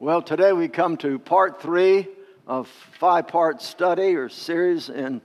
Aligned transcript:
Well, 0.00 0.22
today 0.22 0.52
we 0.52 0.68
come 0.68 0.96
to 0.98 1.18
part 1.18 1.60
three 1.60 2.06
of 2.46 2.68
five 3.00 3.26
part 3.26 3.60
study 3.60 4.14
or 4.14 4.28
series 4.28 4.90
in 4.90 5.20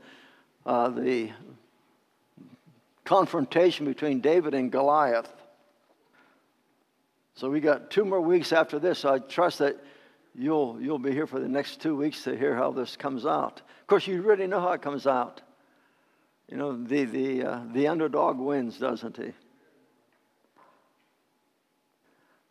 uh, 0.65 0.89
the 0.89 1.29
confrontation 3.05 3.85
between 3.85 4.19
David 4.19 4.55
and 4.55 4.71
Goliath. 4.71 5.31
So 7.35 7.51
we 7.51 7.59
got 7.59 7.91
two 7.91 8.03
more 8.03 8.19
weeks 8.19 8.51
after 8.51 8.79
this. 8.79 9.05
I 9.05 9.19
trust 9.19 9.59
that 9.59 9.77
you'll, 10.33 10.81
you'll 10.81 10.97
be 10.97 11.11
here 11.11 11.27
for 11.27 11.39
the 11.39 11.47
next 11.47 11.79
two 11.79 11.95
weeks 11.95 12.23
to 12.23 12.35
hear 12.35 12.55
how 12.55 12.71
this 12.71 12.95
comes 12.95 13.27
out. 13.27 13.61
Of 13.81 13.85
course, 13.85 14.07
you 14.07 14.25
already 14.25 14.47
know 14.47 14.59
how 14.59 14.71
it 14.71 14.81
comes 14.81 15.05
out. 15.05 15.41
You 16.49 16.57
know, 16.57 16.83
the, 16.83 17.05
the, 17.05 17.43
uh, 17.43 17.61
the 17.73 17.89
underdog 17.89 18.39
wins, 18.39 18.79
doesn't 18.79 19.17
he? 19.17 19.33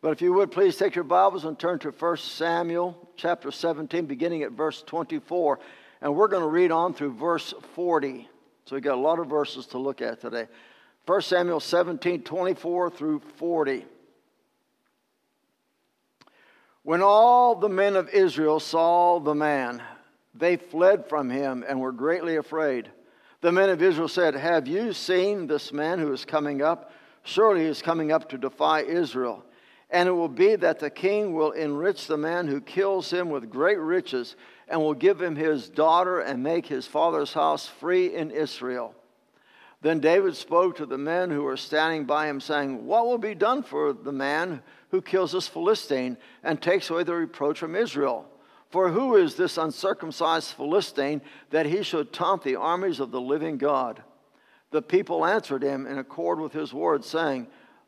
But 0.03 0.11
if 0.11 0.21
you 0.21 0.33
would 0.33 0.51
please 0.51 0.75
take 0.75 0.95
your 0.95 1.05
Bibles 1.05 1.45
and 1.45 1.57
turn 1.57 1.79
to 1.79 1.89
1 1.89 2.17
Samuel 2.17 3.09
chapter 3.15 3.51
17, 3.51 4.05
beginning 4.05 4.43
at 4.43 4.51
verse 4.51 4.83
24. 4.85 5.59
And 6.01 6.13
we're 6.13 6.27
going 6.27 6.43
to 6.43 6.49
read 6.49 6.71
on 6.71 6.93
through 6.93 7.13
verse 7.13 7.53
40. 7.73 8.27
So 8.65 8.75
we've 8.75 8.83
got 8.83 8.97
a 8.97 8.99
lot 8.99 9.19
of 9.19 9.27
verses 9.27 9.65
to 9.67 9.77
look 9.77 10.01
at 10.01 10.19
today. 10.19 10.47
1 11.05 11.21
Samuel 11.21 11.61
17, 11.61 12.23
24 12.23 12.89
through 12.89 13.21
40. 13.37 13.85
When 16.83 17.01
all 17.01 17.55
the 17.55 17.69
men 17.69 17.95
of 17.95 18.09
Israel 18.09 18.59
saw 18.59 19.21
the 19.21 19.33
man, 19.33 19.81
they 20.35 20.57
fled 20.57 21.07
from 21.07 21.29
him 21.29 21.63
and 21.65 21.79
were 21.79 21.93
greatly 21.93 22.35
afraid. 22.35 22.89
The 23.39 23.53
men 23.53 23.69
of 23.69 23.81
Israel 23.81 24.09
said, 24.09 24.35
Have 24.35 24.67
you 24.67 24.91
seen 24.91 25.47
this 25.47 25.71
man 25.71 25.99
who 25.99 26.11
is 26.11 26.25
coming 26.25 26.61
up? 26.61 26.91
Surely 27.23 27.61
he 27.61 27.67
is 27.67 27.81
coming 27.81 28.11
up 28.11 28.27
to 28.31 28.37
defy 28.37 28.81
Israel. 28.81 29.45
And 29.93 30.09
it 30.09 30.13
will 30.13 30.27
be 30.27 30.55
that 30.55 30.79
the 30.79 30.89
king 30.89 31.33
will 31.33 31.51
enrich 31.51 32.07
the 32.07 32.17
man 32.17 32.47
who 32.47 32.59
kills 32.59 33.13
him 33.13 33.29
with 33.29 33.51
great 33.51 33.77
riches, 33.77 34.35
and 34.67 34.81
will 34.81 34.95
give 34.95 35.21
him 35.21 35.35
his 35.35 35.69
daughter 35.69 36.19
and 36.19 36.41
make 36.41 36.65
his 36.65 36.87
father's 36.87 37.33
house 37.33 37.67
free 37.67 38.15
in 38.15 38.31
Israel. 38.31 38.95
Then 39.81 39.99
David 39.99 40.35
spoke 40.35 40.77
to 40.77 40.87
the 40.87 40.97
men 40.97 41.29
who 41.29 41.43
were 41.43 41.57
standing 41.57 42.05
by 42.05 42.27
him, 42.27 42.39
saying, 42.39 42.87
What 42.87 43.05
will 43.05 43.19
be 43.19 43.35
done 43.35 43.61
for 43.61 43.93
the 43.93 44.11
man 44.11 44.63
who 44.89 44.99
kills 44.99 45.33
this 45.33 45.47
Philistine 45.47 46.17
and 46.41 46.59
takes 46.59 46.89
away 46.89 47.03
the 47.03 47.13
reproach 47.13 47.59
from 47.59 47.75
Israel? 47.75 48.25
For 48.71 48.89
who 48.89 49.17
is 49.17 49.35
this 49.35 49.59
uncircumcised 49.59 50.53
Philistine 50.53 51.21
that 51.51 51.67
he 51.67 51.83
should 51.83 52.11
taunt 52.11 52.43
the 52.43 52.55
armies 52.55 52.99
of 52.99 53.11
the 53.11 53.21
living 53.21 53.59
God? 53.59 54.01
The 54.71 54.81
people 54.81 55.23
answered 55.23 55.61
him 55.61 55.85
in 55.85 55.99
accord 55.99 56.39
with 56.39 56.53
his 56.53 56.73
words, 56.73 57.05
saying, 57.05 57.45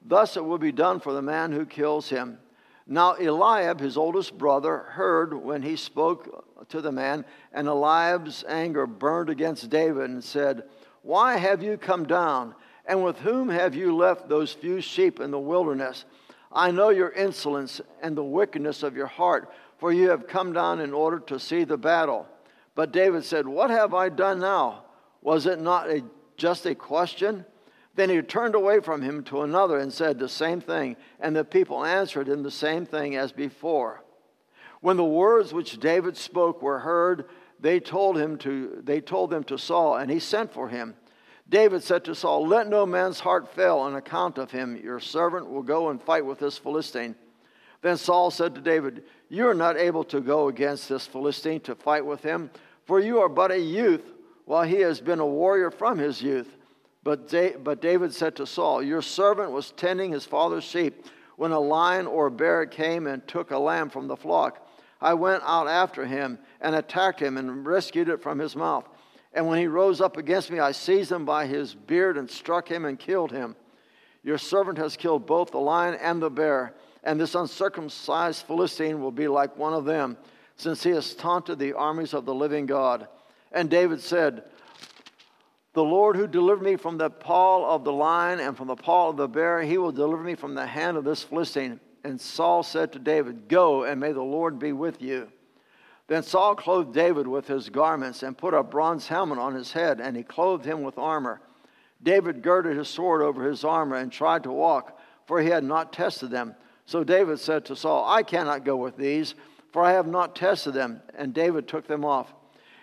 Thus 0.08 0.38
it 0.38 0.45
will 0.45 0.59
be 0.59 0.72
done 0.72 1.00
for 1.00 1.14
the 1.14 1.22
man 1.22 1.52
who 1.52 1.66
kills 1.66 2.09
him. 2.09 2.38
Now 2.88 3.16
Eliab, 3.16 3.80
his 3.80 3.98
oldest 3.98 4.38
brother, 4.38 4.78
heard 4.78 5.34
when 5.34 5.64
he 5.64 5.75
spoke 5.75 6.70
to 6.70 6.81
the 6.81 6.92
man, 6.92 7.25
and 7.52 7.67
Eliab's 7.67 8.44
anger 8.48 8.86
burned 8.86 9.30
against 9.30 9.72
David 9.72 10.11
and 10.11 10.23
said, 10.23 10.64
Why 11.02 11.38
have 11.38 11.64
you 11.64 11.78
come 11.78 12.06
down? 12.06 12.53
And 12.86 13.03
with 13.03 13.17
whom 13.17 13.50
have 13.50 13.73
you 13.73 13.95
left 13.95 14.30
those 14.30 14.53
few 14.53 14.80
sheep 14.80 15.20
in 15.20 15.31
the 15.31 15.39
wilderness? 15.39 16.06
I 16.52 16.70
know 16.70 16.89
your 16.89 17.09
insolence 17.09 17.81
and 18.02 18.16
the 18.16 18.23
wickedness 18.23 18.83
of 18.83 18.95
your 18.95 19.08
heart, 19.08 19.52
for 19.80 19.92
you 19.92 20.09
have 20.09 20.28
come 20.28 20.53
down 20.53 20.80
in 20.80 20.94
order 20.94 21.20
to 21.22 21.39
see 21.39 21.64
the 21.64 21.78
battle. 21.78 22.28
But 22.76 22.92
David 22.92 23.26
said, 23.26 23.48
What 23.48 23.72
have 23.72 23.95
I 23.95 24.09
done 24.09 24.39
now? 24.39 24.83
Was 25.23 25.48
it 25.48 25.59
not 25.59 25.89
a, 25.89 26.03
just 26.38 26.67
a 26.67 26.76
question? 26.76 27.45
Then 27.95 28.09
he 28.09 28.21
turned 28.21 28.55
away 28.55 28.81
from 28.81 29.01
him 29.01 29.23
to 29.25 29.41
another 29.41 29.77
and 29.79 29.91
said 29.91 30.19
the 30.19 30.29
same 30.29 30.59
thing, 30.59 30.97
and 31.19 31.35
the 31.35 31.45
people 31.45 31.85
answered 31.85 32.27
him 32.27 32.43
the 32.43 32.52
same 32.52 32.85
thing 32.85 33.15
as 33.15 33.31
before. 33.31 34.03
When 34.81 34.97
the 34.97 35.05
words 35.05 35.53
which 35.53 35.79
David 35.79 36.17
spoke 36.17 36.61
were 36.61 36.79
heard, 36.79 37.29
they 37.59 37.79
told 37.79 38.17
him 38.17 38.37
to 38.39 38.81
they 38.83 38.99
told 38.99 39.29
them 39.29 39.43
to 39.45 39.57
Saul, 39.57 39.95
and 39.95 40.11
he 40.11 40.19
sent 40.19 40.53
for 40.53 40.67
him. 40.67 40.95
David 41.47 41.83
said 41.83 42.03
to 42.05 42.15
Saul, 42.15 42.45
Let 42.47 42.67
no 42.67 42.86
man's 42.86 43.20
heart 43.20 43.53
fail 43.53 43.77
on 43.77 43.95
account 43.95 44.37
of 44.37 44.52
him. 44.52 44.75
Your 44.75 44.99
servant 44.99 45.49
will 45.49 45.64
go 45.64 45.89
and 45.89 46.02
fight 46.02 46.25
with 46.25 46.39
this 46.39 46.58
Philistine. 46.58 47.15
Then 47.81 47.97
Saul 47.97 48.31
said 48.31 48.55
to 48.55 48.61
David, 48.61 49.03
You 49.30 49.47
are 49.47 49.53
not 49.53 49.77
able 49.77 50.03
to 50.05 50.20
go 50.20 50.47
against 50.47 50.89
this 50.89 51.05
Philistine 51.05 51.61
to 51.61 51.75
fight 51.75 52.05
with 52.05 52.23
him, 52.23 52.49
for 52.86 52.99
you 52.99 53.20
are 53.20 53.30
but 53.30 53.52
a 53.52 53.59
youth, 53.59 54.11
while 54.45 54.64
he 54.64 54.77
has 54.77 54.99
been 54.99 55.20
a 55.20 55.25
warrior 55.25 55.71
from 55.71 55.97
his 55.97 56.21
youth. 56.21 56.58
But, 57.05 57.32
but 57.64 57.82
David 57.82 58.14
said 58.14 58.36
to 58.38 58.48
Saul, 58.48 58.82
Your 58.82 59.04
servant 59.04 59.52
was 59.52 59.71
tending 59.71 60.11
his 60.11 60.26
father's 60.26 60.64
sheep 60.64 61.05
when 61.38 61.52
a 61.52 61.60
lion 61.60 62.08
or 62.08 62.26
a 62.26 62.32
bear 62.32 62.66
came 62.66 63.05
and 63.05 63.26
took 63.27 63.52
a 63.52 63.60
lamb 63.60 63.92
from 63.92 64.08
the 64.08 64.17
flock. 64.17 64.67
I 64.99 65.14
went 65.14 65.44
out 65.45 65.67
after 65.67 66.08
him 66.08 66.39
and 66.60 66.73
attacked 66.73 67.20
him 67.20 67.38
and 67.38 67.64
rescued 67.64 68.10
it 68.10 68.23
from 68.23 68.39
his 68.39 68.55
mouth. 68.55 68.89
And 69.33 69.45
when 69.45 69.60
he 69.60 69.67
rose 69.67 70.02
up 70.02 70.17
against 70.17 70.49
me, 70.49 70.60
I 70.60 70.71
seized 70.71 71.11
him 71.11 71.26
by 71.26 71.45
his 71.45 71.76
beard 71.76 72.17
and 72.17 72.30
struck 72.30 72.67
him 72.67 72.86
and 72.86 72.98
killed 72.98 73.32
him. 73.32 73.55
Your 74.23 74.39
servant 74.39 74.80
has 74.80 74.98
killed 74.98 75.27
both 75.27 75.52
the 75.52 75.60
lion 75.60 75.99
and 76.02 76.20
the 76.20 76.32
bear, 76.32 76.73
and 77.04 77.20
this 77.20 77.36
uncircumcised 77.36 78.48
Philistine 78.48 78.99
will 78.99 79.11
be 79.11 79.27
like 79.27 79.55
one 79.55 79.73
of 79.73 79.86
them, 79.86 80.17
since 80.55 80.82
he 80.82 80.89
has 80.89 81.14
taunted 81.14 81.60
the 81.60 81.73
armies 81.73 82.15
of 82.15 82.26
the 82.26 82.33
living 82.33 82.65
God. 82.65 83.08
And 83.52 83.70
David 83.70 84.02
said, 84.02 84.45
the 85.75 85.83
Lord 85.83 86.15
who 86.15 86.25
delivered 86.25 86.63
me 86.63 86.77
from 86.77 86.97
the 86.97 87.09
paw 87.09 87.75
of 87.75 87.83
the 87.83 87.91
lion 87.91 88.39
and 88.39 88.55
from 88.55 88.67
the 88.67 88.77
paw 88.77 89.09
of 89.09 89.17
the 89.17 89.27
bear, 89.27 89.61
he 89.61 89.77
will 89.77 89.91
deliver 89.91 90.23
me 90.23 90.33
from 90.33 90.55
the 90.55 90.65
hand 90.65 90.95
of 90.95 91.03
this 91.03 91.21
Philistine. 91.21 91.81
And 92.05 92.19
Saul 92.19 92.63
said 92.63 92.93
to 92.93 92.99
David, 92.99 93.49
Go, 93.49 93.83
and 93.83 93.99
may 93.99 94.14
the 94.14 94.23
Lord 94.23 94.58
be 94.58 94.71
with 94.71 95.02
you. 95.02 95.27
Then 96.08 96.23
Saul 96.23 96.55
clothed 96.55 96.93
David 96.93 97.27
with 97.27 97.47
his 97.47 97.69
garments 97.69 98.23
and 98.23 98.37
put 98.37 98.53
a 98.53 98.64
bronze 98.64 99.08
helmet 99.09 99.37
on 99.37 99.53
his 99.53 99.73
head, 99.73 99.99
and 99.99 100.15
he 100.15 100.23
clothed 100.23 100.64
him 100.64 100.81
with 100.81 100.97
armor. 100.97 101.41
David 102.02 102.41
girded 102.41 102.77
his 102.77 102.87
sword 102.87 103.21
over 103.21 103.43
his 103.43 103.65
armor 103.65 103.97
and 103.97 104.09
tried 104.09 104.43
to 104.43 104.52
walk, 104.52 104.97
for 105.25 105.41
he 105.41 105.49
had 105.49 105.65
not 105.65 105.91
tested 105.91 106.31
them. 106.31 106.55
So 106.85 107.03
David 107.03 107.39
said 107.39 107.65
to 107.65 107.75
Saul, 107.75 108.05
I 108.08 108.23
cannot 108.23 108.64
go 108.64 108.77
with 108.77 108.95
these, 108.95 109.35
for 109.73 109.83
I 109.83 109.91
have 109.91 110.08
not 110.08 110.37
tested 110.37 110.73
them. 110.73 111.02
And 111.17 111.33
David 111.33 111.67
took 111.67 111.85
them 111.85 112.05
off. 112.05 112.33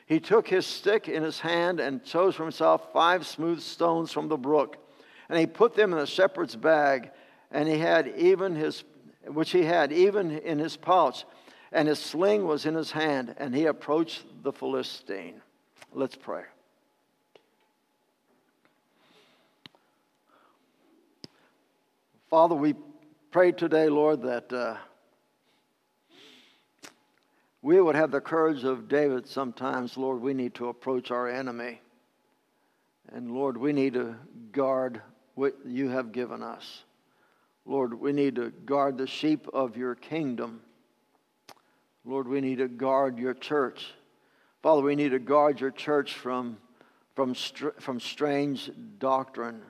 He 0.07 0.21
took 0.21 0.49
his 0.49 0.67
stick 0.67 1.09
in 1.09 1.23
his 1.23 1.41
hand 1.41 1.81
and 1.81 2.05
chose 2.05 2.35
for 2.35 2.43
himself 2.43 2.93
five 2.93 3.27
smooth 3.27 3.61
stones 3.61 4.13
from 4.13 4.29
the 4.29 4.37
brook, 4.37 4.77
and 5.29 5.39
he 5.39 5.47
put 5.47 5.75
them 5.75 5.93
in 5.93 5.99
the 5.99 6.07
shepherd's 6.07 6.57
bag, 6.57 7.11
and 7.51 7.69
he 7.69 7.79
had 7.79 8.09
even 8.17 8.55
his, 8.55 8.85
which 9.27 9.53
he 9.53 9.65
had 9.65 9.93
even 9.93 10.39
in 10.39 10.59
his 10.59 10.77
pouch, 10.77 11.25
and 11.71 11.89
his 11.89 11.99
sling 11.99 12.47
was 12.47 12.67
in 12.67 12.75
his 12.75 12.91
hand, 12.91 13.35
and 13.39 13.55
he 13.55 13.67
approached 13.67 14.25
the 14.43 14.53
Philistine. 14.53 15.41
Let's 15.93 16.17
pray. 16.17 16.43
Father, 22.29 22.55
we 22.55 22.75
pray 23.31 23.53
today, 23.53 23.89
Lord, 23.89 24.23
that. 24.23 24.53
Uh, 24.53 24.77
we 27.63 27.81
would 27.81 27.95
have 27.95 28.11
the 28.11 28.21
courage 28.21 28.65
of 28.65 28.89
David 28.89 29.29
sometimes, 29.29 29.97
Lord, 29.97 30.21
we 30.21 30.35
need 30.35 30.55
to 30.55 30.69
approach 30.69 31.13
our 31.13 31.29
enemy. 31.29 31.81
And 33.13 33.31
Lord, 33.31 33.57
we 33.57 33.73
need 33.73 33.95
to 33.95 34.17
guard 34.51 35.01
what 35.35 35.55
you 35.65 35.89
have 35.89 36.11
given 36.11 36.43
us. 36.43 36.83
Lord, 37.65 37.95
we 37.95 38.13
need 38.13 38.35
to 38.35 38.51
guard 38.51 38.99
the 38.99 39.07
sheep 39.07 39.47
of 39.53 39.77
your 39.77 39.95
kingdom. 39.95 40.61
Lord, 42.05 42.27
we 42.27 42.41
need 42.41 42.59
to 42.59 42.67
guard 42.67 43.19
your 43.19 43.35
church. 43.35 43.87
Father, 44.61 44.83
we 44.83 44.97
need 44.97 45.11
to 45.11 45.21
guard 45.21 45.61
your 45.61 45.71
church 45.71 46.15
from, 46.15 46.57
from, 47.15 47.35
from 47.35 48.01
strange 48.01 48.71
doctrine, 48.99 49.63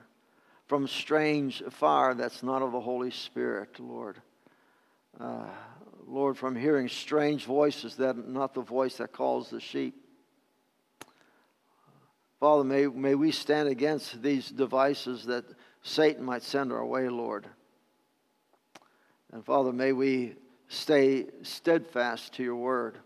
from 0.67 0.87
strange 0.87 1.61
fire 1.69 2.15
that's 2.15 2.41
not 2.41 2.63
of 2.63 2.71
the 2.71 2.81
Holy 2.81 3.11
Spirit, 3.11 3.79
Lord. 3.79 4.19
Uh, 5.19 5.45
Lord, 6.13 6.37
from 6.37 6.55
hearing 6.55 6.89
strange 6.89 7.45
voices 7.45 7.95
that 7.95 8.15
not 8.29 8.53
the 8.53 8.61
voice 8.61 8.97
that 8.97 9.11
calls 9.11 9.49
the 9.49 9.59
sheep. 9.59 9.95
Father, 12.39 12.63
may, 12.63 12.85
may 12.85 13.15
we 13.15 13.31
stand 13.31 13.67
against 13.67 14.21
these 14.21 14.47
devices 14.49 15.25
that 15.25 15.43
Satan 15.81 16.23
might 16.23 16.43
send 16.43 16.71
our 16.71 16.85
way, 16.85 17.09
Lord. 17.09 17.47
And 19.31 19.43
Father, 19.43 19.73
may 19.73 19.91
we 19.91 20.35
stay 20.67 21.25
steadfast 21.41 22.33
to 22.33 22.43
your 22.43 22.57
word. 22.57 22.99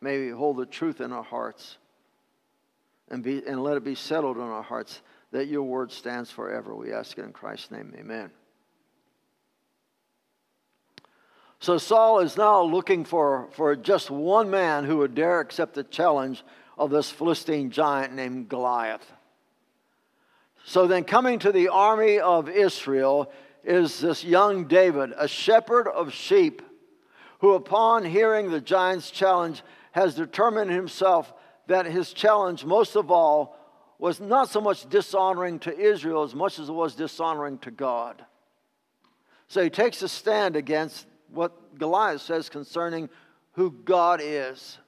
May 0.00 0.18
we 0.18 0.30
hold 0.30 0.56
the 0.56 0.66
truth 0.66 1.00
in 1.00 1.12
our 1.12 1.22
hearts 1.22 1.76
and, 3.08 3.22
be, 3.22 3.40
and 3.46 3.62
let 3.62 3.76
it 3.76 3.84
be 3.84 3.94
settled 3.94 4.36
in 4.36 4.42
our 4.42 4.64
hearts 4.64 5.00
that 5.30 5.46
your 5.46 5.62
word 5.62 5.92
stands 5.92 6.28
forever. 6.28 6.74
We 6.74 6.92
ask 6.92 7.16
it 7.18 7.24
in 7.24 7.32
Christ's 7.32 7.70
name. 7.70 7.94
Amen. 7.96 8.32
So 11.62 11.78
Saul 11.78 12.18
is 12.18 12.36
now 12.36 12.60
looking 12.60 13.04
for, 13.04 13.46
for 13.52 13.76
just 13.76 14.10
one 14.10 14.50
man 14.50 14.84
who 14.84 14.96
would 14.96 15.14
dare 15.14 15.38
accept 15.38 15.74
the 15.74 15.84
challenge 15.84 16.42
of 16.76 16.90
this 16.90 17.08
Philistine 17.08 17.70
giant 17.70 18.14
named 18.14 18.48
Goliath. 18.48 19.12
So 20.64 20.88
then, 20.88 21.04
coming 21.04 21.38
to 21.38 21.52
the 21.52 21.68
army 21.68 22.18
of 22.18 22.48
Israel 22.48 23.30
is 23.62 24.00
this 24.00 24.24
young 24.24 24.64
David, 24.64 25.12
a 25.16 25.28
shepherd 25.28 25.86
of 25.86 26.12
sheep, 26.12 26.62
who, 27.38 27.54
upon 27.54 28.04
hearing 28.04 28.50
the 28.50 28.60
giant's 28.60 29.12
challenge, 29.12 29.62
has 29.92 30.16
determined 30.16 30.72
himself 30.72 31.32
that 31.68 31.86
his 31.86 32.12
challenge, 32.12 32.64
most 32.64 32.96
of 32.96 33.12
all, 33.12 33.56
was 34.00 34.18
not 34.18 34.48
so 34.48 34.60
much 34.60 34.90
dishonoring 34.90 35.60
to 35.60 35.78
Israel 35.78 36.24
as 36.24 36.34
much 36.34 36.58
as 36.58 36.68
it 36.68 36.72
was 36.72 36.96
dishonoring 36.96 37.58
to 37.58 37.70
God. 37.70 38.24
So 39.46 39.62
he 39.62 39.70
takes 39.70 40.02
a 40.02 40.08
stand 40.08 40.56
against 40.56 41.06
what 41.32 41.78
Goliath 41.78 42.22
says 42.22 42.48
concerning 42.48 43.08
who 43.52 43.70
God 43.70 44.20
is. 44.22 44.78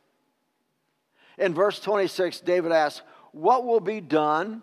In 1.38 1.54
verse 1.54 1.80
26, 1.80 2.40
David 2.40 2.72
asks, 2.72 3.02
What 3.32 3.64
will 3.64 3.80
be 3.80 4.00
done? 4.00 4.62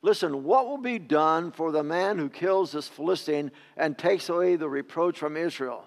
Listen, 0.00 0.44
what 0.44 0.68
will 0.68 0.78
be 0.78 0.98
done 0.98 1.50
for 1.50 1.72
the 1.72 1.82
man 1.82 2.18
who 2.18 2.28
kills 2.28 2.72
this 2.72 2.86
Philistine 2.86 3.50
and 3.76 3.98
takes 3.98 4.28
away 4.28 4.54
the 4.54 4.68
reproach 4.68 5.18
from 5.18 5.36
Israel? 5.36 5.84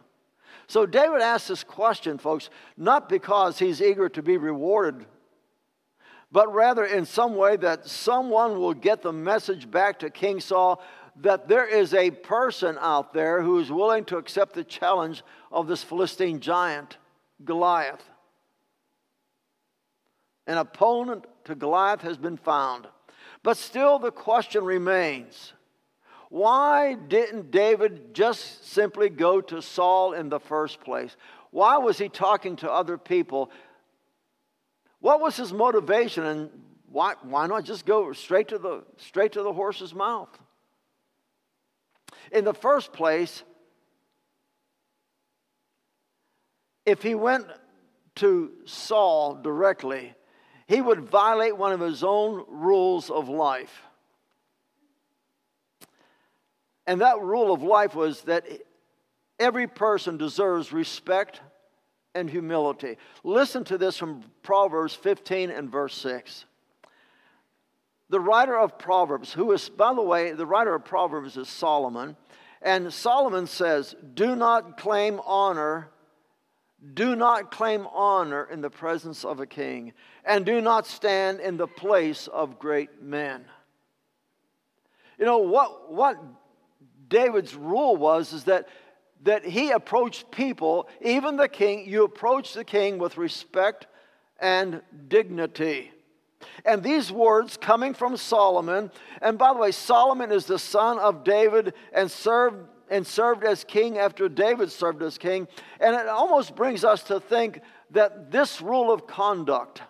So 0.68 0.86
David 0.86 1.22
asks 1.22 1.48
this 1.48 1.64
question, 1.64 2.18
folks, 2.18 2.50
not 2.76 3.08
because 3.08 3.60
he's 3.60 3.82
eager 3.82 4.10
to 4.10 4.22
be 4.22 4.38
rewarded, 4.38 5.06
but 6.32 6.54
rather 6.54 6.86
in 6.86 7.06
some 7.06 7.36
way 7.36 7.58
that 7.58 7.88
someone 7.88 8.58
will 8.60 8.74
get 8.74 9.02
the 9.02 9.14
message 9.14 9.70
back 9.70 10.00
to 10.00 10.10
King 10.10 10.40
Saul 10.40 10.82
that 11.22 11.48
there 11.48 11.66
is 11.66 11.94
a 11.94 12.12
person 12.12 12.78
out 12.80 13.14
there 13.14 13.42
who 13.42 13.60
is 13.60 13.72
willing 13.72 14.06
to 14.06 14.18
accept 14.18 14.54
the 14.54 14.64
challenge 14.64 15.24
of 15.52 15.68
this 15.68 15.84
Philistine 15.84 16.40
giant, 16.40 16.98
Goliath. 17.46 18.04
An 20.48 20.58
opponent 20.58 21.26
to 21.46 21.56
Goliath 21.56 22.02
has 22.02 22.18
been 22.18 22.38
found. 22.38 22.88
But 23.44 23.58
still, 23.58 24.00
the 24.00 24.12
question 24.12 24.64
remains 24.64 25.54
why 26.30 26.94
didn't 26.94 27.52
David 27.52 28.14
just 28.14 28.66
simply 28.72 29.10
go 29.10 29.42
to 29.42 29.62
Saul 29.62 30.14
in 30.14 30.30
the 30.30 30.40
first 30.40 30.80
place? 30.80 31.18
Why 31.52 31.78
was 31.78 31.98
he 31.98 32.08
talking 32.08 32.56
to 32.58 32.72
other 32.72 32.98
people? 32.98 33.52
What 35.02 35.20
was 35.20 35.36
his 35.36 35.52
motivation 35.52 36.24
and 36.24 36.50
why, 36.90 37.16
why 37.22 37.48
not 37.48 37.66
just 37.66 37.86
go 37.86 38.14
straight 38.14 38.48
to, 38.48 38.58
the, 38.58 38.84
straight 38.96 39.34
to 39.34 39.44
the 39.44 39.52
horse's 39.52 39.94
mouth? 39.94 40.30
In 42.32 42.44
the 42.44 42.54
first 42.54 42.94
place, 42.94 43.44
if 46.86 47.02
he 47.02 47.16
went 47.16 47.48
to 48.16 48.52
Saul 48.66 49.36
directly, 49.36 50.14
he 50.68 50.82
would 50.82 51.02
violate 51.02 51.58
one 51.58 51.74
of 51.74 51.80
his 51.80 52.04
own 52.04 52.46
rules 52.48 53.10
of 53.10 53.30
life. 53.30 53.84
And 56.88 57.02
that 57.02 57.22
rule 57.22 57.54
of 57.54 57.62
life 57.62 57.96
was 57.96 58.22
that 58.24 58.46
every 59.40 59.68
person 59.68 60.18
deserves 60.18 60.74
respect 60.74 61.42
and 62.14 62.30
humility. 62.30 62.98
Listen 63.24 63.64
to 63.66 63.78
this 63.78 63.98
from 63.98 64.24
Proverbs 64.44 64.94
15 64.94 65.50
and 65.50 65.70
verse 65.70 65.96
6. 65.96 66.46
The 68.12 68.20
writer 68.20 68.58
of 68.58 68.78
Proverbs, 68.78 69.34
who 69.34 69.52
is, 69.52 69.68
by 69.70 69.94
the 69.96 70.02
way, 70.04 70.34
the 70.34 70.46
writer 70.46 70.76
of 70.76 70.86
Proverbs 70.86 71.36
is 71.36 71.50
Solomon, 71.50 72.16
and 72.62 72.94
Solomon 72.94 73.48
says, 73.48 73.96
Do 74.14 74.36
not 74.36 74.78
claim 74.78 75.20
honor 75.26 75.90
do 76.94 77.16
not 77.16 77.52
claim 77.52 77.88
honor 77.92 78.48
in 78.52 78.62
the 78.62 78.70
presence 78.70 79.24
of 79.24 79.40
a 79.40 79.46
king, 79.46 79.94
and 80.26 80.46
do 80.46 80.62
not 80.62 80.88
stand 80.88 81.40
in 81.40 81.58
the 81.58 81.68
place 81.68 82.28
of 82.28 82.58
great 82.58 83.02
men. 83.02 83.46
You 85.20 85.26
know, 85.26 85.38
what, 85.40 85.92
what 85.92 86.18
David's 87.08 87.54
rule 87.54 87.96
was 87.96 88.34
is 88.34 88.46
that, 88.46 88.68
that 89.24 89.46
he 89.46 89.70
approached 89.70 90.32
people, 90.32 90.90
even 91.02 91.38
the 91.38 91.48
king, 91.48 91.88
you 91.88 92.04
approach 92.04 92.54
the 92.54 92.64
king 92.64 92.98
with 92.98 93.18
respect 93.18 93.86
and 94.40 94.82
dignity. 95.08 95.92
And 96.66 96.84
these 96.84 97.12
words 97.12 97.58
coming 97.58 97.94
from 97.94 98.18
Solomon, 98.18 98.92
and 99.22 99.38
by 99.38 99.54
the 99.54 99.60
way, 99.60 99.72
Solomon 99.72 100.32
is 100.32 100.46
the 100.46 100.60
son 100.60 101.00
of 101.00 101.24
David 101.24 101.74
and 101.94 102.10
served 102.10 102.68
and 102.90 103.08
served 103.08 103.46
as 103.46 103.64
king 103.64 103.98
after 103.98 104.28
David 104.28 104.70
served 104.70 105.02
as 105.02 105.18
king. 105.18 105.48
And 105.80 105.96
it 105.96 106.08
almost 106.08 106.56
brings 106.56 106.84
us 106.84 107.04
to 107.04 107.22
think 107.22 107.62
that 107.92 108.32
this 108.32 108.62
rule 108.62 108.92
of 108.92 109.08
conduct 109.08 109.82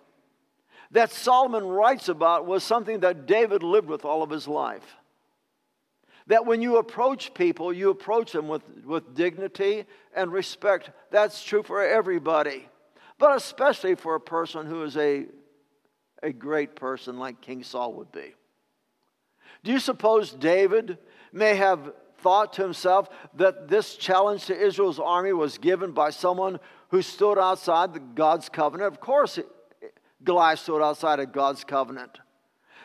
that 0.91 1.11
Solomon 1.11 1.65
writes 1.65 2.09
about 2.09 2.45
was 2.45 2.63
something 2.63 2.99
that 2.99 3.25
David 3.25 3.63
lived 3.63 3.87
with 3.87 4.05
all 4.05 4.23
of 4.23 4.29
his 4.29 4.47
life. 4.47 4.97
That 6.27 6.45
when 6.45 6.61
you 6.61 6.77
approach 6.77 7.33
people, 7.33 7.73
you 7.73 7.89
approach 7.89 8.33
them 8.33 8.47
with, 8.47 8.61
with 8.85 9.15
dignity 9.15 9.85
and 10.15 10.31
respect. 10.31 10.91
That's 11.09 11.43
true 11.43 11.63
for 11.63 11.83
everybody, 11.83 12.67
but 13.17 13.35
especially 13.35 13.95
for 13.95 14.15
a 14.15 14.19
person 14.19 14.65
who 14.67 14.83
is 14.83 14.95
a, 14.97 15.25
a 16.23 16.31
great 16.31 16.75
person 16.75 17.17
like 17.17 17.41
King 17.41 17.63
Saul 17.63 17.93
would 17.93 18.11
be. 18.11 18.33
Do 19.63 19.71
you 19.71 19.79
suppose 19.79 20.31
David 20.31 20.97
may 21.31 21.55
have 21.55 21.93
thought 22.19 22.53
to 22.53 22.61
himself 22.61 23.09
that 23.35 23.67
this 23.67 23.95
challenge 23.95 24.45
to 24.45 24.59
Israel's 24.59 24.99
army 24.99 25.33
was 25.33 25.57
given 25.57 25.91
by 25.91 26.09
someone 26.11 26.59
who 26.89 27.01
stood 27.01 27.39
outside 27.39 28.15
God's 28.15 28.49
covenant. 28.49 28.93
Of 28.93 28.99
course, 28.99 29.39
Goliath 30.23 30.59
stood 30.59 30.81
outside 30.81 31.19
of 31.19 31.31
God's 31.31 31.63
covenant. 31.63 32.19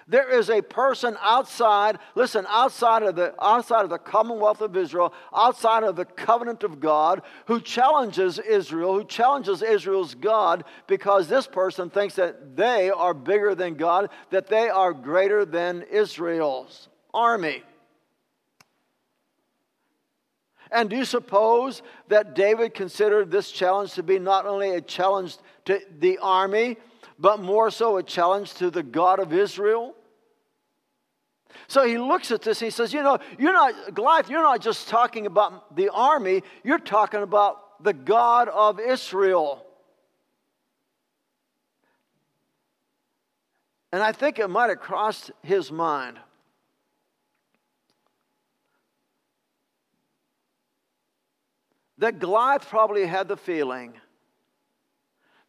There 0.08 0.31
is 0.31 0.50
a 0.50 0.62
person 0.62 1.17
outside, 1.20 1.99
listen, 2.14 2.47
outside 2.49 3.03
of 3.03 3.17
the 3.17 3.35
outside 3.43 3.82
of 3.82 3.91
the 3.91 3.99
commonwealth 3.99 4.61
of 4.61 4.76
Israel, 4.76 5.12
outside 5.35 5.82
of 5.82 5.97
the 5.97 6.05
covenant 6.05 6.62
of 6.62 6.79
God, 6.79 7.23
who 7.47 7.61
challenges 7.61 8.38
Israel, 8.38 8.94
who 8.94 9.05
challenges 9.05 9.62
Israel's 9.62 10.14
God 10.14 10.64
because 10.87 11.26
this 11.26 11.49
person 11.49 11.91
thinks 11.91 12.14
that 12.14 12.56
they 12.56 12.88
are 12.91 13.14
bigger 13.14 13.56
than 13.56 13.75
God, 13.75 14.11
that 14.31 14.47
they 14.47 14.69
are 14.69 14.93
greater 14.93 15.44
than 15.44 15.82
Israel's 15.91 16.88
army. 17.12 17.64
And 20.70 20.91
do 20.91 20.97
you 20.97 21.05
suppose 21.05 21.82
that 22.09 22.35
David 22.35 22.75
considered 22.75 23.31
this 23.31 23.50
challenge 23.50 23.94
to 23.94 24.02
be 24.05 24.19
not 24.19 24.47
only 24.47 24.70
a 24.70 24.81
challenge 24.81 25.37
to 25.64 25.81
the 25.99 26.19
army, 26.19 26.76
but 27.18 27.40
more 27.40 27.70
so 27.70 27.96
a 27.96 28.02
challenge 28.02 28.54
to 28.54 28.70
the 28.70 28.82
God 28.82 29.18
of 29.18 29.32
Israel? 29.32 29.94
So 31.68 31.86
he 31.86 31.98
looks 31.98 32.30
at 32.30 32.42
this 32.42 32.60
and 32.60 32.66
he 32.66 32.70
says, 32.70 32.92
You 32.92 33.02
know, 33.02 33.18
you're 33.38 33.52
not, 33.52 33.94
Goliath, 33.94 34.28
you're 34.28 34.42
not 34.42 34.60
just 34.60 34.88
talking 34.88 35.26
about 35.26 35.74
the 35.74 35.88
army, 35.88 36.42
you're 36.62 36.78
talking 36.78 37.22
about 37.22 37.82
the 37.82 37.92
God 37.92 38.48
of 38.48 38.78
Israel. 38.78 39.64
And 43.92 44.02
I 44.02 44.12
think 44.12 44.38
it 44.38 44.49
might 44.49 44.68
have 44.68 44.80
crossed 44.80 45.30
his 45.42 45.73
mind. 45.73 46.18
that 51.99 52.18
Goliath 52.18 52.68
probably 52.68 53.06
had 53.06 53.28
the 53.28 53.37
feeling 53.37 53.94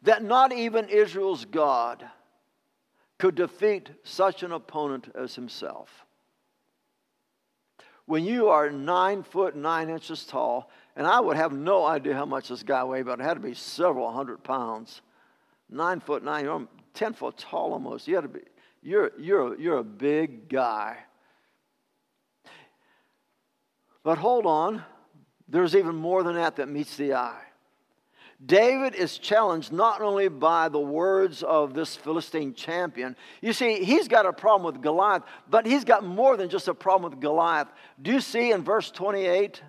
that 0.03 0.23
not 0.23 0.53
even 0.53 0.89
Israel's 0.89 1.45
God 1.45 2.05
could 3.17 3.35
defeat 3.35 3.89
such 4.03 4.43
an 4.43 4.51
opponent 4.51 5.09
as 5.15 5.35
himself. 5.35 6.05
When 8.05 8.23
you 8.23 8.47
are 8.49 8.69
nine 8.69 9.23
foot 9.23 9.55
nine 9.55 9.89
inches 9.89 10.23
tall, 10.23 10.69
and 10.95 11.05
I 11.05 11.19
would 11.19 11.35
have 11.35 11.51
no 11.51 11.85
idea 11.85 12.13
how 12.13 12.25
much 12.25 12.47
this 12.47 12.63
guy 12.63 12.83
weighed, 12.83 13.05
but 13.05 13.19
it 13.19 13.23
had 13.23 13.33
to 13.33 13.39
be 13.39 13.53
several 13.53 14.11
hundred 14.11 14.43
pounds. 14.43 15.01
Nine 15.69 15.99
foot 15.99 16.23
nine, 16.23 16.45
you're 16.45 16.67
ten 16.93 17.13
foot 17.13 17.37
tall 17.37 17.73
almost. 17.73 18.07
You 18.07 18.15
had 18.15 18.21
to 18.21 18.29
be, 18.29 18.39
you're, 18.81 19.11
you're, 19.19 19.59
you're 19.59 19.77
a 19.79 19.83
big 19.83 20.47
guy. 20.47 20.97
But 24.03 24.17
hold 24.17 24.45
on, 24.45 24.83
there's 25.49 25.75
even 25.75 25.95
more 25.95 26.23
than 26.23 26.35
that 26.35 26.55
that 26.55 26.69
meets 26.69 26.95
the 26.95 27.15
eye. 27.15 27.43
David 28.45 28.93
is 28.93 29.17
challenged 29.17 29.71
not 29.71 30.01
only 30.01 30.27
by 30.27 30.69
the 30.69 30.79
words 30.79 31.41
of 31.41 31.73
this 31.73 31.95
Philistine 31.95 32.53
champion. 32.53 33.15
You 33.41 33.51
see, 33.51 33.83
he's 33.83 34.07
got 34.07 34.27
a 34.27 34.33
problem 34.33 34.71
with 34.71 34.81
Goliath, 34.81 35.23
but 35.49 35.65
he's 35.65 35.83
got 35.83 36.05
more 36.05 36.37
than 36.37 36.47
just 36.47 36.67
a 36.67 36.73
problem 36.73 37.11
with 37.11 37.19
Goliath. 37.19 37.67
Do 37.99 38.11
you 38.11 38.21
see 38.21 38.51
in 38.51 38.63
verse 38.63 38.91
28 38.91 39.63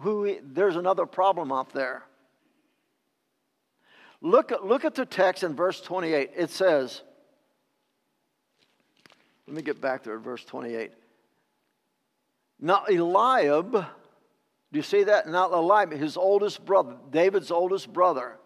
who 0.00 0.24
he, 0.24 0.38
there's 0.42 0.76
another 0.76 1.04
problem 1.04 1.52
out 1.52 1.72
there? 1.74 2.04
Look, 4.22 4.52
look 4.62 4.84
at 4.84 4.94
the 4.94 5.04
text 5.06 5.42
in 5.42 5.54
verse 5.54 5.80
28. 5.80 6.30
It 6.34 6.50
says, 6.50 7.02
let 9.46 9.56
me 9.56 9.62
get 9.62 9.80
back 9.80 10.04
there 10.04 10.16
at 10.16 10.22
verse 10.22 10.44
28. 10.44 10.92
Now, 12.60 12.84
Eliab 12.90 13.86
do 14.72 14.78
you 14.78 14.82
see 14.82 15.04
that? 15.04 15.26
Now 15.26 15.52
Eliab, 15.52 15.92
his 15.92 16.16
oldest 16.16 16.64
brother, 16.64 16.96
David's 17.10 17.50
oldest 17.50 17.92
brother, 17.92 18.38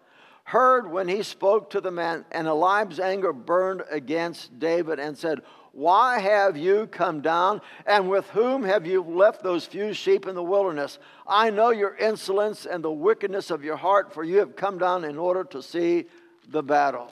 heard 0.43 0.91
when 0.91 1.07
he 1.07 1.21
spoke 1.21 1.71
to 1.71 1.81
the 1.81 1.91
man, 1.91 2.25
and 2.31 2.47
Eliab's 2.47 2.99
anger 2.99 3.31
burned 3.31 3.83
against 3.91 4.57
David 4.59 4.99
and 4.99 5.17
said, 5.17 5.41
Why 5.71 6.19
have 6.19 6.57
you 6.57 6.87
come 6.87 7.21
down? 7.21 7.61
And 7.85 8.09
with 8.09 8.27
whom 8.29 8.63
have 8.63 8.87
you 8.87 9.03
left 9.03 9.43
those 9.43 9.65
few 9.65 9.93
sheep 9.93 10.27
in 10.27 10.33
the 10.33 10.43
wilderness? 10.43 10.97
I 11.27 11.51
know 11.51 11.69
your 11.69 11.95
insolence 11.95 12.65
and 12.65 12.83
the 12.83 12.91
wickedness 12.91 13.51
of 13.51 13.63
your 13.63 13.77
heart, 13.77 14.13
for 14.13 14.23
you 14.23 14.37
have 14.37 14.55
come 14.55 14.79
down 14.79 15.03
in 15.03 15.19
order 15.19 15.43
to 15.45 15.61
see 15.61 16.05
the 16.47 16.63
battle. 16.63 17.11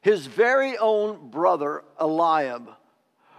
His 0.00 0.26
very 0.26 0.78
own 0.78 1.30
brother, 1.30 1.82
Eliab, 2.00 2.70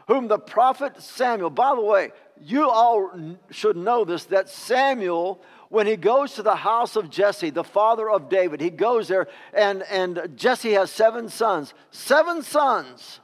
whom 0.09 0.27
the 0.27 0.39
prophet 0.39 0.99
Samuel, 0.99 1.51
by 1.51 1.75
the 1.75 1.81
way, 1.81 2.11
you 2.41 2.67
all 2.67 3.11
should 3.51 3.77
know 3.77 4.03
this 4.03 4.25
that 4.25 4.49
Samuel 4.49 5.39
when 5.69 5.85
he 5.85 5.97
goes 5.97 6.33
to 6.33 6.41
the 6.41 6.55
house 6.55 6.95
of 6.95 7.11
Jesse, 7.11 7.51
the 7.51 7.63
father 7.63 8.09
of 8.09 8.27
David, 8.27 8.59
he 8.59 8.71
goes 8.71 9.07
there, 9.07 9.27
and, 9.53 9.83
and 9.83 10.31
Jesse 10.35 10.71
has 10.71 10.89
seven 10.89 11.29
sons. 11.29 11.75
Seven 11.91 12.41
sons. 12.41 13.19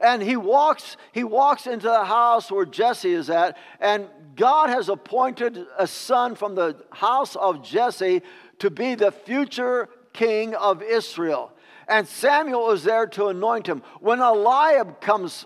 And 0.00 0.20
he 0.20 0.34
walks, 0.34 0.96
he 1.12 1.22
walks 1.22 1.68
into 1.68 1.86
the 1.86 2.04
house 2.04 2.50
where 2.50 2.66
Jesse 2.66 3.12
is 3.12 3.30
at, 3.30 3.56
and 3.78 4.08
God 4.34 4.70
has 4.70 4.88
appointed 4.88 5.56
a 5.78 5.86
son 5.86 6.34
from 6.34 6.56
the 6.56 6.76
house 6.90 7.36
of 7.36 7.62
Jesse 7.62 8.22
to 8.58 8.70
be 8.70 8.96
the 8.96 9.12
future 9.12 9.88
king 10.12 10.56
of 10.56 10.82
Israel. 10.82 11.52
And 11.92 12.08
Samuel 12.08 12.70
is 12.70 12.84
there 12.84 13.06
to 13.08 13.26
anoint 13.26 13.66
him. 13.66 13.82
When 14.00 14.20
Eliab 14.20 15.02
comes 15.02 15.44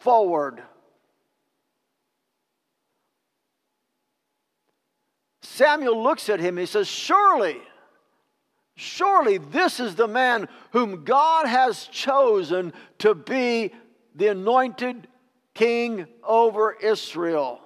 forward, 0.00 0.60
Samuel 5.40 6.02
looks 6.02 6.28
at 6.28 6.40
him. 6.40 6.56
He 6.56 6.66
says, 6.66 6.88
Surely, 6.88 7.58
surely 8.74 9.38
this 9.38 9.78
is 9.78 9.94
the 9.94 10.08
man 10.08 10.48
whom 10.72 11.04
God 11.04 11.46
has 11.46 11.84
chosen 11.84 12.72
to 12.98 13.14
be 13.14 13.70
the 14.16 14.26
anointed 14.26 15.06
king 15.54 16.08
over 16.24 16.72
Israel. 16.72 17.60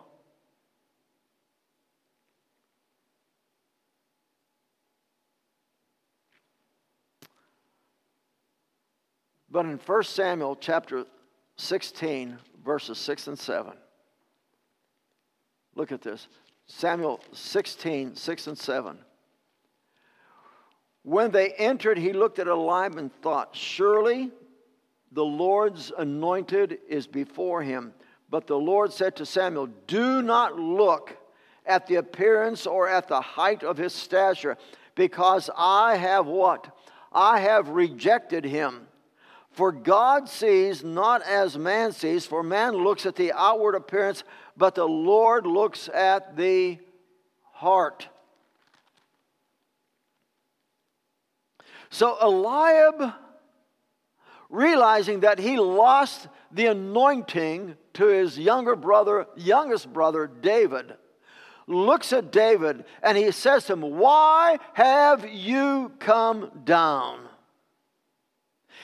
But 9.59 9.67
in 9.67 9.79
1 9.79 10.03
Samuel 10.05 10.55
chapter 10.55 11.05
16, 11.57 12.39
verses 12.65 12.97
6 12.97 13.27
and 13.27 13.37
7, 13.37 13.73
look 15.75 15.91
at 15.91 16.01
this. 16.01 16.29
Samuel 16.69 17.19
16, 17.33 18.15
6 18.15 18.47
and 18.47 18.57
7. 18.57 18.99
When 21.03 21.33
they 21.33 21.51
entered, 21.55 21.99
he 21.99 22.13
looked 22.13 22.39
at 22.39 22.47
Eliab 22.47 22.99
and 22.99 23.13
thought, 23.21 23.57
Surely 23.57 24.31
the 25.11 25.25
Lord's 25.25 25.91
anointed 25.99 26.79
is 26.89 27.09
before 27.09 27.61
him. 27.61 27.95
But 28.31 28.47
the 28.47 28.57
Lord 28.57 28.93
said 28.93 29.17
to 29.17 29.27
Samuel, 29.27 29.71
Do 29.89 30.23
not 30.23 30.57
look 30.57 31.17
at 31.67 31.89
the 31.89 31.97
appearance 31.97 32.65
or 32.65 32.89
at 32.89 33.09
the 33.09 33.21
height 33.21 33.65
of 33.65 33.77
his 33.77 33.93
stature, 33.93 34.57
because 34.95 35.51
I 35.57 35.97
have 35.97 36.27
what? 36.27 36.79
I 37.11 37.41
have 37.41 37.71
rejected 37.71 38.45
him. 38.45 38.85
For 39.59 39.73
God 39.73 40.29
sees 40.29 40.85
not 40.85 41.21
as 41.23 41.59
man 41.59 41.91
sees, 41.91 42.25
for 42.25 42.45
man 42.45 42.75
looks 42.75 43.07
at 43.07 43.17
the 43.17 43.33
outward 43.33 43.75
appearance, 43.75 44.23
but 44.57 44.77
the 44.77 44.87
Lord 44.87 45.49
looks 45.49 45.89
at 45.93 46.37
the 46.37 46.79
heart. 47.55 48.07
So 51.91 52.17
Eliab, 52.23 53.15
realizing 54.49 55.21
that 55.21 55.41
he 55.41 55.59
lost 55.59 56.29
the 56.53 56.67
anointing 56.67 57.75
to 57.95 58.07
his 58.07 58.39
younger 58.39 58.77
brother, 58.77 59.27
youngest 59.35 59.93
brother, 59.93 60.29
David, 60.29 60.95
looks 61.67 62.13
at 62.13 62.31
David 62.31 62.85
and 63.03 63.19
he 63.19 63.33
says 63.33 63.65
to 63.65 63.73
him, 63.73 63.81
Why 63.81 64.61
have 64.75 65.29
you 65.29 65.91
come 65.99 66.53
down? 66.65 67.28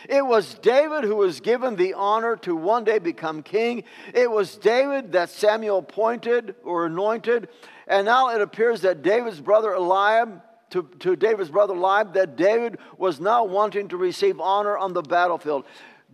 It 0.08 0.24
was 0.24 0.54
David 0.54 1.04
who 1.04 1.16
was 1.16 1.40
given 1.40 1.76
the 1.76 1.94
honor 1.94 2.36
to 2.38 2.54
one 2.54 2.84
day 2.84 2.98
become 2.98 3.42
king. 3.42 3.84
It 4.12 4.30
was 4.30 4.56
David 4.56 5.12
that 5.12 5.30
Samuel 5.30 5.78
appointed 5.78 6.54
or 6.62 6.86
anointed. 6.86 7.48
And 7.86 8.06
now 8.06 8.30
it 8.30 8.40
appears 8.40 8.82
that 8.82 9.02
David's 9.02 9.40
brother 9.40 9.74
Eliab, 9.74 10.42
to, 10.70 10.82
to 11.00 11.16
David's 11.16 11.50
brother 11.50 11.74
Eliab, 11.74 12.14
that 12.14 12.36
David 12.36 12.78
was 12.98 13.20
now 13.20 13.44
wanting 13.44 13.88
to 13.88 13.96
receive 13.96 14.40
honor 14.40 14.76
on 14.76 14.92
the 14.92 15.02
battlefield. 15.02 15.64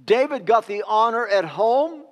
David 0.05 0.47
got 0.47 0.67
the 0.67 0.85
honor 0.87 1.27
at 1.27 1.45
home, 1.45 2.05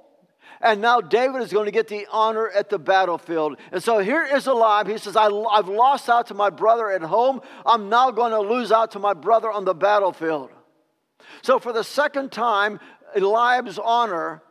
and 0.60 0.80
now 0.80 1.00
David 1.00 1.42
is 1.42 1.52
going 1.52 1.66
to 1.66 1.70
get 1.70 1.88
the 1.88 2.06
honor 2.10 2.48
at 2.48 2.68
the 2.68 2.78
battlefield. 2.78 3.56
And 3.70 3.82
so 3.82 3.98
here 3.98 4.24
is 4.24 4.46
Eliab. 4.46 4.88
He 4.88 4.98
says, 4.98 5.16
I, 5.16 5.24
have 5.24 5.68
lost 5.68 6.08
out 6.08 6.26
to 6.28 6.34
my 6.34 6.50
brother 6.50 6.90
at 6.90 7.02
home. 7.02 7.40
I'm 7.64 7.88
now 7.88 8.10
going 8.10 8.32
to 8.32 8.40
lose 8.40 8.72
out 8.72 8.92
to 8.92 8.98
my 8.98 9.14
brother 9.14 9.50
on 9.50 9.64
the 9.64 9.74
battlefield. 9.74 10.50
So, 11.42 11.58
for 11.58 11.72
the 11.72 11.84
second 11.84 12.32
time, 12.32 12.80
Eliab's 13.14 13.78
honor, 13.78 14.42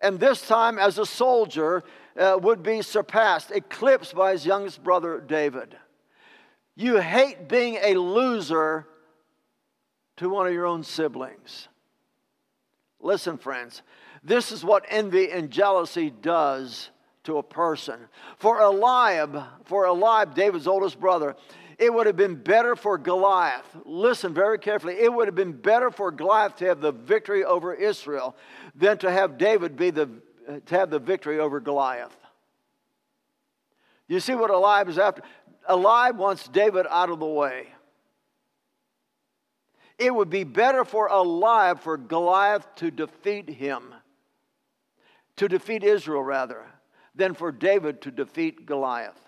and 0.00 0.20
this 0.20 0.46
time 0.46 0.78
as 0.78 0.98
a 0.98 1.06
soldier, 1.06 1.82
uh, 2.18 2.38
would 2.42 2.62
be 2.62 2.82
surpassed, 2.82 3.50
eclipsed 3.50 4.14
by 4.14 4.32
his 4.32 4.46
youngest 4.46 4.82
brother, 4.82 5.20
David. 5.20 5.76
You 6.74 7.00
hate 7.00 7.48
being 7.48 7.78
a 7.82 7.94
loser 7.94 8.86
to 10.16 10.28
one 10.28 10.46
of 10.46 10.52
your 10.52 10.66
own 10.66 10.82
siblings. 10.82 11.68
Listen, 13.00 13.38
friends, 13.38 13.82
this 14.22 14.50
is 14.50 14.64
what 14.64 14.84
envy 14.88 15.30
and 15.30 15.50
jealousy 15.50 16.10
does 16.10 16.90
to 17.24 17.38
a 17.38 17.42
person. 17.42 17.98
For 18.38 18.60
Eliab, 18.60 19.42
for 19.64 19.86
Eliab, 19.86 20.34
David's 20.34 20.66
oldest 20.66 20.98
brother, 20.98 21.36
it 21.78 21.92
would 21.92 22.06
have 22.06 22.16
been 22.16 22.36
better 22.36 22.74
for 22.74 22.96
Goliath. 22.96 23.76
Listen 23.84 24.32
very 24.32 24.58
carefully. 24.58 24.94
It 24.94 25.12
would 25.12 25.28
have 25.28 25.34
been 25.34 25.52
better 25.52 25.90
for 25.90 26.10
Goliath 26.10 26.56
to 26.56 26.66
have 26.66 26.80
the 26.80 26.92
victory 26.92 27.44
over 27.44 27.74
Israel 27.74 28.34
than 28.74 28.98
to 28.98 29.10
have 29.10 29.38
David 29.38 29.76
be 29.76 29.90
the 29.90 30.08
to 30.66 30.76
have 30.76 30.90
the 30.90 31.00
victory 31.00 31.40
over 31.40 31.58
Goliath. 31.58 32.16
You 34.06 34.20
see 34.20 34.34
what 34.34 34.50
Eliab 34.50 34.88
is 34.88 34.98
after? 34.98 35.22
Eliab 35.68 36.16
wants 36.16 36.46
David 36.46 36.86
out 36.88 37.10
of 37.10 37.18
the 37.18 37.26
way. 37.26 37.66
It 39.98 40.14
would 40.14 40.30
be 40.30 40.44
better 40.44 40.84
for 40.84 41.08
Eliab 41.08 41.80
for 41.80 41.96
Goliath 41.96 42.66
to 42.76 42.90
defeat 42.90 43.48
him, 43.48 43.94
to 45.36 45.48
defeat 45.48 45.82
Israel 45.82 46.22
rather, 46.22 46.64
than 47.14 47.34
for 47.34 47.50
David 47.50 48.02
to 48.02 48.10
defeat 48.10 48.66
Goliath. 48.66 49.25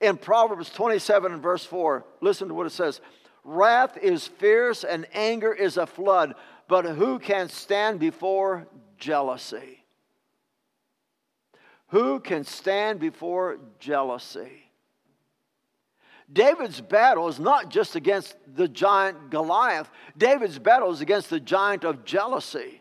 In 0.00 0.16
Proverbs 0.16 0.70
27 0.70 1.32
and 1.32 1.42
verse 1.42 1.64
4, 1.64 2.04
listen 2.20 2.48
to 2.48 2.54
what 2.54 2.66
it 2.66 2.70
says 2.70 3.00
Wrath 3.44 3.98
is 3.98 4.26
fierce 4.26 4.84
and 4.84 5.06
anger 5.12 5.52
is 5.52 5.76
a 5.76 5.86
flood, 5.86 6.34
but 6.68 6.84
who 6.86 7.18
can 7.18 7.48
stand 7.48 8.00
before 8.00 8.66
jealousy? 8.98 9.84
Who 11.88 12.20
can 12.20 12.44
stand 12.44 13.00
before 13.00 13.58
jealousy? 13.78 14.64
David's 16.32 16.80
battle 16.80 17.28
is 17.28 17.38
not 17.38 17.68
just 17.68 17.96
against 17.96 18.34
the 18.46 18.66
giant 18.66 19.30
Goliath, 19.30 19.90
David's 20.16 20.58
battle 20.58 20.90
is 20.90 21.00
against 21.00 21.28
the 21.28 21.40
giant 21.40 21.84
of 21.84 22.04
jealousy. 22.04 22.80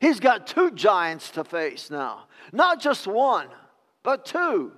He's 0.00 0.20
got 0.20 0.46
two 0.46 0.70
giants 0.70 1.30
to 1.32 1.44
face 1.44 1.90
now, 1.90 2.24
not 2.52 2.80
just 2.80 3.06
one, 3.06 3.48
but 4.02 4.24
two. 4.24 4.72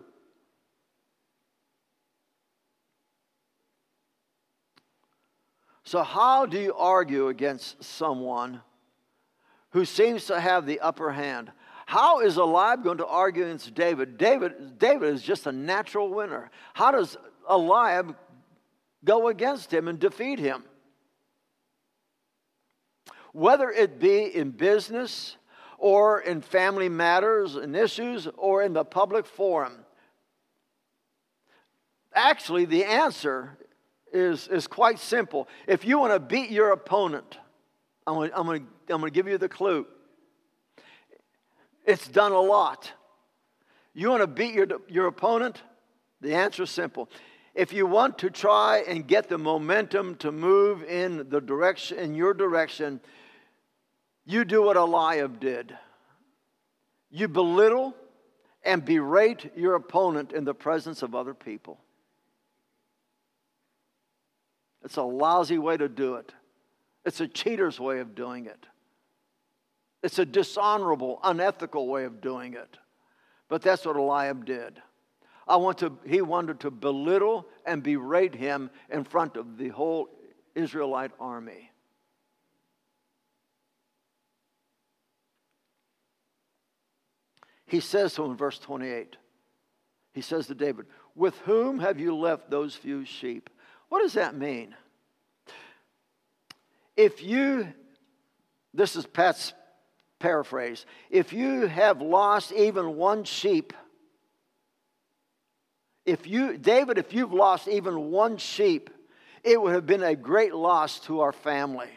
So, 5.90 6.04
how 6.04 6.47
do 6.47 6.56
you 6.56 6.73
argue 6.75 7.26
against 7.26 7.82
someone 7.82 8.61
who 9.70 9.85
seems 9.85 10.26
to 10.26 10.38
have 10.38 10.64
the 10.64 10.78
upper 10.78 11.11
hand? 11.11 11.50
How 11.85 12.20
is 12.20 12.37
Eliab 12.37 12.85
going 12.85 12.99
to 12.99 13.06
argue 13.06 13.42
against 13.42 13.75
David? 13.75 14.16
David, 14.16 14.78
David 14.78 15.12
is 15.12 15.20
just 15.20 15.49
a 15.49 15.52
natural 15.52 16.09
winner. 16.09 16.49
How 16.75 16.92
does 16.92 17.16
Eliab 17.50 18.14
go 19.04 19.26
against 19.26 19.75
him 19.75 19.88
and 19.88 19.99
defeat 19.99 20.38
him? 20.38 20.62
Whether 23.32 23.68
it 23.68 23.99
be 23.99 24.26
in 24.26 24.52
business 24.52 25.38
or 25.76 26.20
in 26.20 26.40
family 26.40 26.88
matters 26.88 27.56
and 27.56 27.75
issues 27.75 28.28
or 28.37 28.62
in 28.62 28.75
the 28.75 28.85
public 28.85 29.26
forum, 29.26 29.73
actually, 32.14 32.64
the 32.64 32.85
answer 32.85 33.59
is, 34.12 34.49
is 34.49 34.67
quite 34.67 34.99
simple. 34.99 35.49
If 35.67 35.85
you 35.85 35.99
want 35.99 36.12
to 36.12 36.21
beat 36.21 36.50
your 36.50 36.73
opponent, 36.73 37.38
I'm 38.07 38.14
going, 38.14 38.31
to, 38.31 38.38
I'm, 38.38 38.47
going 38.47 38.67
I'm 38.88 39.00
going 39.00 39.11
to 39.12 39.14
give 39.14 39.29
you 39.29 39.38
the 39.38 39.49
clue. 39.49 39.87
It's 41.87 42.09
done 42.09 42.33
a 42.33 42.40
lot. 42.40 42.93
You 43.95 44.11
want 44.11 44.23
to 44.23 44.26
beat 44.26 44.55
your, 44.55 44.67
your 44.88 45.07
opponent? 45.07 45.62
The 46.21 46.35
answer 46.35 46.64
is 46.64 46.71
simple. 46.71 47.09
if 47.55 47.73
you 47.73 47.87
want 47.87 48.19
to 48.19 48.31
try 48.31 48.85
and 48.87 49.07
get 49.07 49.29
the 49.29 49.38
momentum 49.38 50.14
to 50.17 50.31
move 50.31 50.85
in 50.85 51.29
the 51.29 51.40
direction 51.40 51.99
in 51.99 52.14
your 52.14 52.33
direction, 52.33 53.00
you 54.25 54.45
do 54.45 54.62
what 54.62 54.76
Eliab 54.76 55.40
did. 55.40 55.76
You 57.11 57.26
belittle 57.26 57.95
and 58.64 58.85
berate 58.85 59.50
your 59.57 59.75
opponent 59.75 60.33
in 60.33 60.45
the 60.45 60.55
presence 60.55 61.02
of 61.02 61.14
other 61.14 61.35
people. 61.35 61.81
It's 64.84 64.96
a 64.96 65.02
lousy 65.02 65.58
way 65.58 65.76
to 65.76 65.88
do 65.88 66.14
it. 66.14 66.32
It's 67.04 67.20
a 67.20 67.28
cheater's 67.28 67.78
way 67.78 68.00
of 68.00 68.14
doing 68.14 68.46
it. 68.46 68.66
It's 70.02 70.18
a 70.18 70.25
dishonorable, 70.25 71.20
unethical 71.22 71.87
way 71.88 72.04
of 72.04 72.20
doing 72.20 72.54
it. 72.54 72.78
But 73.49 73.62
that's 73.62 73.84
what 73.84 73.96
Eliab 73.96 74.46
did. 74.46 74.80
I 75.46 75.56
want 75.56 75.78
to, 75.78 75.99
he 76.06 76.20
wanted 76.22 76.60
to 76.60 76.70
belittle 76.70 77.46
and 77.66 77.82
berate 77.82 78.34
him 78.34 78.70
in 78.88 79.04
front 79.04 79.37
of 79.37 79.58
the 79.58 79.68
whole 79.68 80.08
Israelite 80.54 81.10
army. 81.18 81.70
He 87.66 87.80
says 87.80 88.16
him 88.16 88.25
in 88.26 88.37
verse 88.37 88.58
28, 88.58 89.16
he 90.12 90.20
says 90.20 90.49
to 90.49 90.54
David, 90.54 90.87
With 91.14 91.38
whom 91.38 91.78
have 91.78 92.00
you 92.00 92.16
left 92.16 92.50
those 92.50 92.75
few 92.75 93.04
sheep? 93.04 93.49
What 93.90 94.02
does 94.02 94.14
that 94.14 94.35
mean? 94.35 94.75
If 96.97 97.23
you, 97.23 97.68
this 98.73 98.97
is 98.97 99.04
Pat's 99.04 99.52
paraphrase, 100.18 100.87
if 101.11 101.32
you 101.32 101.66
have 101.66 102.00
lost 102.00 102.52
even 102.52 102.97
one 102.97 103.25
sheep, 103.25 103.73
if 106.06 106.26
you, 106.26 106.56
David, 106.56 106.99
if 106.99 107.12
you've 107.12 107.32
lost 107.32 107.68
even 107.68 108.11
one 108.11 108.38
sheep, 108.38 108.90
it 109.42 109.61
would 109.61 109.75
have 109.75 109.87
been 109.87 110.02
a 110.02 110.14
great 110.16 110.54
loss 110.54 111.00
to 111.00 111.20
our 111.20 111.32
family. 111.32 111.90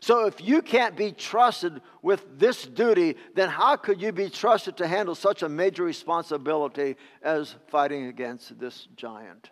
So 0.00 0.26
if 0.26 0.40
you 0.40 0.62
can't 0.62 0.96
be 0.96 1.12
trusted 1.12 1.80
with 2.00 2.38
this 2.38 2.64
duty, 2.64 3.16
then 3.34 3.50
how 3.50 3.76
could 3.76 4.00
you 4.00 4.12
be 4.12 4.30
trusted 4.30 4.78
to 4.78 4.86
handle 4.86 5.14
such 5.14 5.42
a 5.42 5.48
major 5.48 5.82
responsibility 5.82 6.96
as 7.22 7.54
fighting 7.68 8.06
against 8.06 8.58
this 8.58 8.88
giant? 8.96 9.50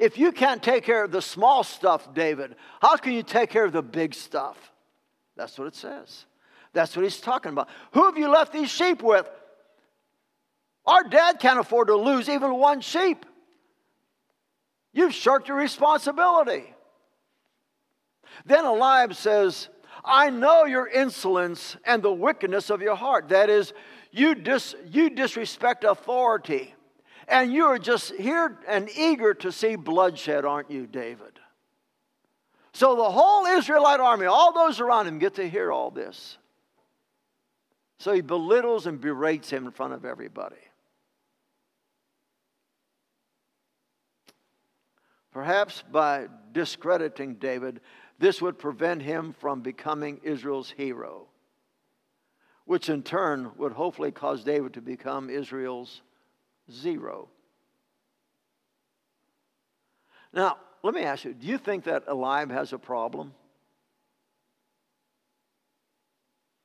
If 0.00 0.18
you 0.18 0.32
can't 0.32 0.62
take 0.62 0.84
care 0.84 1.04
of 1.04 1.10
the 1.10 1.22
small 1.22 1.64
stuff, 1.64 2.14
David, 2.14 2.56
how 2.80 2.96
can 2.96 3.12
you 3.12 3.22
take 3.22 3.50
care 3.50 3.64
of 3.64 3.72
the 3.72 3.82
big 3.82 4.14
stuff? 4.14 4.56
That's 5.36 5.58
what 5.58 5.68
it 5.68 5.74
says. 5.74 6.26
That's 6.72 6.96
what 6.96 7.02
he's 7.02 7.20
talking 7.20 7.52
about. 7.52 7.68
Who 7.92 8.04
have 8.04 8.16
you 8.16 8.28
left 8.28 8.52
these 8.52 8.70
sheep 8.70 9.02
with? 9.02 9.28
Our 10.86 11.04
dad 11.04 11.38
can't 11.38 11.58
afford 11.58 11.88
to 11.88 11.96
lose 11.96 12.28
even 12.28 12.54
one 12.54 12.80
sheep. 12.80 13.24
You've 14.92 15.14
shirked 15.14 15.48
your 15.48 15.56
responsibility. 15.56 16.74
Then 18.44 18.64
Eliab 18.64 19.14
says, 19.14 19.68
I 20.04 20.30
know 20.30 20.64
your 20.64 20.88
insolence 20.88 21.76
and 21.84 22.02
the 22.02 22.12
wickedness 22.12 22.70
of 22.70 22.82
your 22.82 22.96
heart. 22.96 23.28
That 23.28 23.48
is, 23.48 23.72
you, 24.10 24.34
dis, 24.34 24.74
you 24.90 25.10
disrespect 25.10 25.84
authority. 25.84 26.74
And 27.32 27.50
you 27.50 27.64
are 27.64 27.78
just 27.78 28.12
here 28.12 28.58
and 28.68 28.90
eager 28.94 29.32
to 29.32 29.50
see 29.50 29.74
bloodshed, 29.74 30.44
aren't 30.44 30.70
you, 30.70 30.86
David? 30.86 31.40
So 32.74 32.94
the 32.94 33.10
whole 33.10 33.46
Israelite 33.46 34.00
army, 34.00 34.26
all 34.26 34.52
those 34.52 34.80
around 34.80 35.06
him, 35.06 35.18
get 35.18 35.36
to 35.36 35.48
hear 35.48 35.72
all 35.72 35.90
this. 35.90 36.36
So 37.96 38.12
he 38.12 38.20
belittles 38.20 38.86
and 38.86 39.00
berates 39.00 39.48
him 39.48 39.64
in 39.64 39.72
front 39.72 39.94
of 39.94 40.04
everybody. 40.04 40.56
Perhaps 45.32 45.84
by 45.90 46.26
discrediting 46.52 47.36
David, 47.36 47.80
this 48.18 48.42
would 48.42 48.58
prevent 48.58 49.00
him 49.00 49.34
from 49.40 49.62
becoming 49.62 50.20
Israel's 50.22 50.70
hero, 50.70 51.28
which 52.66 52.90
in 52.90 53.02
turn 53.02 53.52
would 53.56 53.72
hopefully 53.72 54.12
cause 54.12 54.44
David 54.44 54.74
to 54.74 54.82
become 54.82 55.30
Israel's 55.30 56.02
zero. 56.70 57.28
Now, 60.32 60.58
let 60.82 60.94
me 60.94 61.02
ask 61.02 61.24
you 61.24 61.34
do 61.34 61.46
you 61.46 61.58
think 61.58 61.84
that 61.84 62.04
Eliab 62.08 62.50
has 62.50 62.72
a 62.72 62.78
problem? 62.78 63.34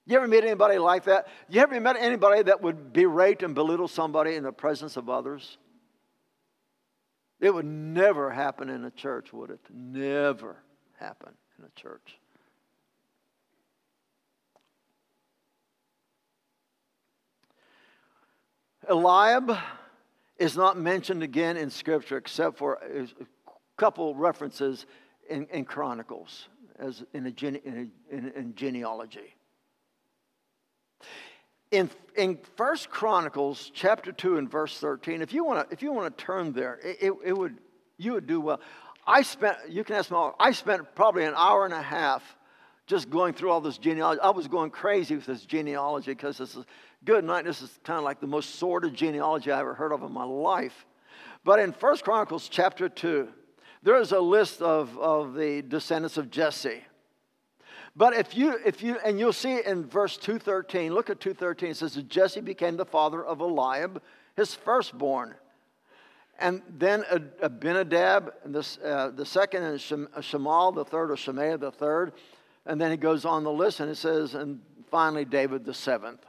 You 0.05 0.15
ever 0.15 0.27
meet 0.27 0.45
anybody 0.45 0.77
like 0.77 1.03
that? 1.03 1.27
You 1.49 1.59
ever 1.61 1.79
met 1.81 1.97
anybody 1.99 2.41
that 2.43 2.61
would 2.61 2.93
berate 2.93 3.43
and 3.43 3.53
belittle 3.53 3.89
somebody 3.89 4.35
in 4.35 4.43
the 4.43 4.53
presence 4.53 4.95
of 4.95 5.09
others? 5.09 5.57
It 7.41 7.53
would 7.53 7.65
never 7.65 8.31
happen 8.31 8.69
in 8.69 8.85
a 8.85 8.91
church, 8.91 9.33
would 9.33 9.49
it? 9.49 9.59
Never 9.69 10.55
happen 10.97 11.33
in 11.59 11.65
a 11.65 11.79
church. 11.79 12.17
Eliab 18.89 19.57
is 20.39 20.55
not 20.55 20.77
mentioned 20.77 21.23
again 21.23 21.57
in 21.57 21.69
Scripture 21.69 22.17
except 22.17 22.57
for 22.57 22.75
a 22.75 23.07
couple 23.77 24.15
references 24.15 24.85
in, 25.29 25.47
in 25.51 25.65
Chronicles, 25.65 26.47
as 26.79 27.03
in, 27.13 27.25
a 27.25 27.45
in, 27.45 27.91
a, 28.11 28.15
in, 28.15 28.53
genealogy. 28.55 29.35
In, 31.71 31.89
in 32.15 32.39
First 32.55 32.89
Chronicles 32.89 33.71
chapter 33.73 34.11
2 34.11 34.37
and 34.37 34.49
verse 34.49 34.77
13, 34.79 35.21
if 35.21 35.33
you 35.33 35.43
want 35.43 35.67
to 35.67 35.73
if 35.73 35.81
you 35.81 35.91
want 35.91 36.17
to 36.17 36.23
turn 36.23 36.53
there, 36.53 36.79
it, 36.83 36.97
it, 37.01 37.13
it, 37.25 37.37
would 37.37 37.57
you 37.97 38.13
would 38.13 38.25
do 38.25 38.39
well. 38.39 38.61
I 39.05 39.21
spent 39.21 39.57
you 39.69 39.83
can 39.83 39.97
ask 39.97 40.09
me 40.09 40.17
I 40.39 40.51
spent 40.51 40.95
probably 40.95 41.25
an 41.25 41.33
hour 41.35 41.65
and 41.65 41.73
a 41.73 41.81
half 41.81 42.36
just 42.87 43.09
going 43.09 43.33
through 43.33 43.51
all 43.51 43.61
this 43.61 43.77
genealogy. 43.77 44.21
I 44.21 44.29
was 44.29 44.47
going 44.47 44.71
crazy 44.71 45.15
with 45.15 45.25
this 45.25 45.45
genealogy 45.45 46.11
because 46.11 46.37
this 46.37 46.55
is 46.55 46.65
good 47.03 47.23
night. 47.23 47.43
This 47.45 47.61
is 47.61 47.77
kind 47.83 47.97
of 47.97 48.05
like 48.05 48.21
the 48.21 48.27
most 48.27 48.55
sordid 48.55 48.93
genealogy 48.93 49.51
I 49.51 49.59
ever 49.59 49.73
heard 49.73 49.91
of 49.91 50.01
in 50.03 50.11
my 50.11 50.23
life. 50.23 50.85
But 51.43 51.59
in 51.59 51.73
First 51.73 52.05
Chronicles 52.05 52.47
chapter 52.49 52.89
2, 52.89 53.27
there 53.83 53.99
is 53.99 54.13
a 54.13 54.19
list 54.19 54.61
of, 54.61 54.97
of 54.97 55.35
the 55.35 55.61
descendants 55.61 56.17
of 56.17 56.31
Jesse. 56.31 56.83
But 57.95 58.13
if 58.13 58.35
you, 58.37 58.57
if 58.65 58.81
you, 58.81 58.97
and 59.03 59.19
you'll 59.19 59.33
see 59.33 59.59
in 59.65 59.85
verse 59.85 60.17
213, 60.17 60.93
look 60.93 61.09
at 61.09 61.19
213, 61.19 61.71
it 61.71 61.77
says 61.77 61.95
that 61.95 62.07
Jesse 62.07 62.41
became 62.41 62.77
the 62.77 62.85
father 62.85 63.23
of 63.23 63.41
Eliab, 63.41 64.01
his 64.35 64.55
firstborn. 64.55 65.35
And 66.39 66.61
then 66.69 67.03
Abinadab, 67.41 68.33
this, 68.45 68.77
uh, 68.77 69.09
the 69.13 69.25
second, 69.25 69.63
and 69.63 69.79
Shemal, 69.79 70.75
the 70.75 70.85
third, 70.85 71.09
or 71.09 71.17
Shemaiah, 71.17 71.57
the 71.57 71.71
third. 71.71 72.13
And 72.67 72.79
then 72.79 72.91
he 72.91 72.97
goes 72.97 73.23
on 73.23 73.45
the 73.45 73.51
list 73.51 73.79
and 73.79 73.89
it 73.89 73.95
says, 73.95 74.35
and 74.35 74.59
finally 74.91 75.23
David, 75.23 75.63
the 75.63 75.73
seventh. 75.73 76.23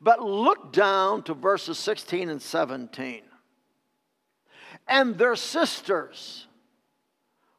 But 0.00 0.22
look 0.22 0.72
down 0.72 1.24
to 1.24 1.34
verses 1.34 1.78
16 1.78 2.28
and 2.28 2.40
17. 2.40 3.22
And 4.86 5.18
their 5.18 5.34
sisters 5.34 6.46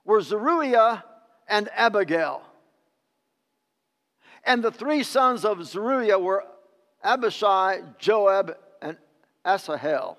were 0.06 0.22
Zeruiah 0.22 1.04
and 1.50 1.68
Abigail. 1.76 2.42
And 4.46 4.64
the 4.64 4.72
three 4.72 5.04
sons 5.04 5.44
of 5.44 5.66
Zeruiah 5.66 6.20
were 6.20 6.46
Abishai, 7.04 7.82
Joab, 8.00 8.56
and 8.82 8.98
Asahel. 9.44 10.18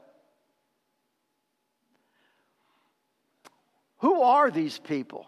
Who 3.98 4.20
are 4.20 4.50
these 4.50 4.78
people? 4.78 5.26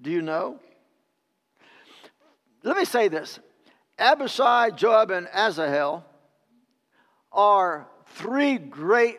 Do 0.00 0.10
you 0.10 0.22
know? 0.22 0.60
Let 2.62 2.76
me 2.76 2.84
say 2.84 3.08
this 3.08 3.38
Abishai, 3.98 4.70
Joab, 4.70 5.10
and 5.10 5.28
Asahel 5.28 6.04
are 7.32 7.88
three 8.06 8.58
great 8.58 9.18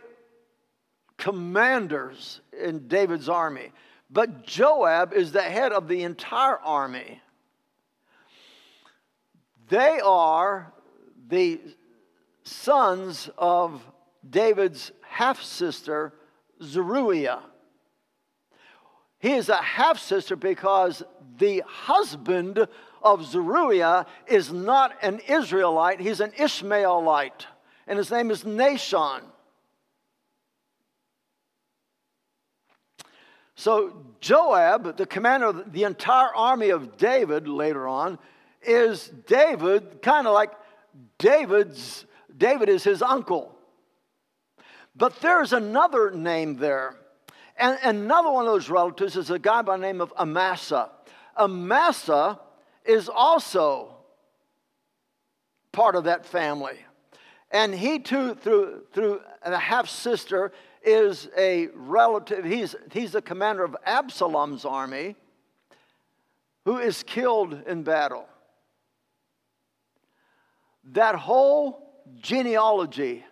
commanders 1.18 2.42
in 2.60 2.88
David's 2.88 3.30
army, 3.30 3.72
but 4.10 4.46
Joab 4.46 5.14
is 5.14 5.32
the 5.32 5.42
head 5.42 5.72
of 5.72 5.88
the 5.88 6.04
entire 6.04 6.58
army. 6.60 7.22
They 9.70 10.00
are 10.04 10.74
the 11.28 11.62
sons 12.44 13.30
of 13.38 13.84
David's 14.28 14.92
half 15.02 15.42
sister, 15.42 16.14
Zeruiah. 16.64 17.44
He 19.20 19.34
is 19.34 19.50
a 19.50 19.58
half 19.58 20.00
sister 20.00 20.36
because 20.36 21.04
the 21.38 21.62
husband 21.68 22.68
of 23.02 23.26
Zeruiah 23.26 24.06
is 24.28 24.52
not 24.52 24.94
an 25.02 25.20
Israelite, 25.28 26.00
he's 26.00 26.20
an 26.20 26.34
Ishmaelite, 26.38 27.48
and 27.88 27.98
his 27.98 28.12
name 28.12 28.32
is 28.32 28.44
Nahshon. 28.44 29.22
So, 33.56 34.06
Joab, 34.22 34.96
the 34.96 35.06
commander 35.06 35.48
of 35.48 35.74
the 35.74 35.84
entire 35.84 36.34
army 36.34 36.70
of 36.70 36.96
David 36.96 37.48
later 37.48 37.90
on, 37.90 38.18
is 38.62 39.12
David, 39.28 40.02
kind 40.02 40.28
of 40.28 40.34
like 40.34 40.52
David's, 41.18 42.06
David 42.38 42.70
is 42.70 42.86
his 42.86 43.02
uncle. 43.02 43.54
But 44.96 45.20
there's 45.22 45.54
another 45.54 46.12
name 46.12 46.56
there, 46.56 46.96
And 47.58 47.78
another 47.84 48.32
one 48.32 48.46
of 48.46 48.52
those 48.54 48.70
relatives 48.70 49.18
is 49.18 49.30
a 49.30 49.38
guy 49.38 49.62
by 49.62 49.76
the 49.76 49.82
name 49.82 50.00
of 50.00 50.14
Amasa. 50.18 50.92
Amasa 51.38 52.40
is 52.90 53.08
also 53.08 53.96
part 55.72 55.96
of 55.96 56.06
that 56.06 56.26
family. 56.26 56.80
And 57.52 57.74
he 57.74 58.00
too, 58.00 58.34
through, 58.34 58.84
through 58.94 59.22
a 59.44 59.58
half 59.58 59.88
sister, 59.88 60.52
is 60.84 61.30
a 61.38 61.68
relative. 61.76 62.46
He's, 62.46 62.76
he's 62.92 63.12
the 63.12 63.22
commander 63.22 63.64
of 63.64 63.76
Absalom's 63.86 64.66
army 64.66 65.16
who 66.66 66.78
is 66.78 67.04
killed 67.04 67.62
in 67.68 67.84
battle. 67.84 68.28
That 70.92 71.16
whole 71.16 72.04
genealogy, 72.22 73.24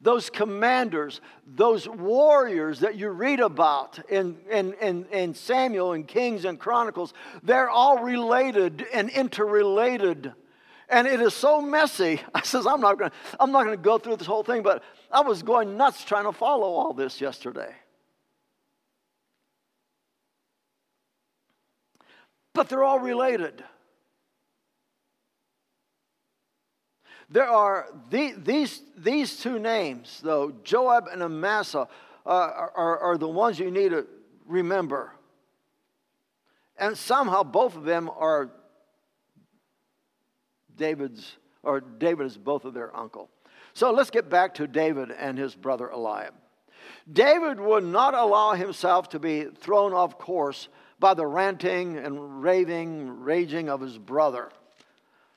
those 0.00 0.28
commanders, 0.28 1.20
those 1.46 1.88
warriors 1.88 2.80
that 2.80 2.96
you 2.96 3.08
read 3.08 3.40
about 3.40 3.98
in, 4.10 4.36
in, 4.50 4.74
in, 4.74 5.06
in 5.06 5.34
Samuel 5.34 5.92
and 5.92 6.06
Kings 6.06 6.44
and 6.44 6.58
Chronicles, 6.58 7.14
they're 7.42 7.70
all 7.70 8.02
related 8.02 8.86
and 8.92 9.08
interrelated. 9.08 10.32
And 10.88 11.06
it 11.06 11.20
is 11.20 11.34
so 11.34 11.60
messy. 11.62 12.20
I 12.34 12.42
says, 12.42 12.66
I'm 12.66 12.80
not 12.80 12.98
to 12.98 13.10
I'm 13.40 13.52
not 13.52 13.64
to 13.64 13.76
go 13.76 13.98
through 13.98 14.16
this 14.16 14.26
whole 14.26 14.44
thing, 14.44 14.62
but 14.62 14.82
I 15.10 15.20
was 15.20 15.42
going 15.42 15.76
nuts 15.76 16.04
trying 16.04 16.24
to 16.24 16.32
follow 16.32 16.68
all 16.74 16.92
this 16.92 17.20
yesterday. 17.20 17.74
But 22.52 22.68
they're 22.68 22.84
all 22.84 23.00
related. 23.00 23.64
There 27.28 27.48
are 27.48 27.88
the, 28.10 28.34
these, 28.36 28.82
these 28.96 29.38
two 29.38 29.58
names, 29.58 30.20
though, 30.22 30.52
Joab 30.62 31.08
and 31.10 31.22
Amasa, 31.22 31.88
uh, 32.24 32.28
are, 32.28 32.98
are 32.98 33.18
the 33.18 33.28
ones 33.28 33.58
you 33.58 33.70
need 33.70 33.90
to 33.90 34.06
remember. 34.46 35.12
And 36.78 36.96
somehow 36.96 37.42
both 37.42 37.76
of 37.76 37.84
them 37.84 38.10
are 38.10 38.50
David's, 40.76 41.36
or 41.62 41.80
David 41.80 42.26
is 42.26 42.36
both 42.36 42.64
of 42.64 42.74
their 42.74 42.94
uncle. 42.94 43.30
So 43.72 43.90
let's 43.90 44.10
get 44.10 44.28
back 44.28 44.54
to 44.54 44.66
David 44.66 45.10
and 45.10 45.38
his 45.38 45.54
brother 45.54 45.90
Eliab. 45.90 46.34
David 47.10 47.60
would 47.60 47.84
not 47.84 48.14
allow 48.14 48.54
himself 48.54 49.08
to 49.10 49.18
be 49.18 49.44
thrown 49.44 49.92
off 49.92 50.18
course 50.18 50.68
by 50.98 51.14
the 51.14 51.26
ranting 51.26 51.96
and 51.98 52.42
raving, 52.42 53.20
raging 53.20 53.68
of 53.68 53.80
his 53.80 53.98
brother. 53.98 54.50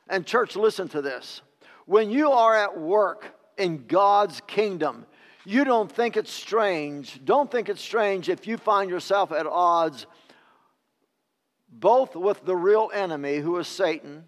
And, 0.07 0.25
church, 0.25 0.55
listen 0.55 0.87
to 0.89 1.01
this. 1.01 1.41
When 1.89 2.11
you 2.11 2.29
are 2.33 2.55
at 2.55 2.79
work 2.79 3.35
in 3.57 3.87
God's 3.87 4.43
kingdom, 4.45 5.07
you 5.43 5.63
don't 5.63 5.91
think 5.91 6.17
it's 6.17 6.31
strange. 6.31 7.19
Don't 7.25 7.49
think 7.49 7.67
it's 7.67 7.81
strange 7.81 8.29
if 8.29 8.45
you 8.45 8.57
find 8.57 8.91
yourself 8.91 9.31
at 9.31 9.47
odds 9.47 10.05
both 11.67 12.15
with 12.15 12.45
the 12.45 12.55
real 12.55 12.91
enemy, 12.93 13.37
who 13.37 13.57
is 13.57 13.67
Satan. 13.67 14.25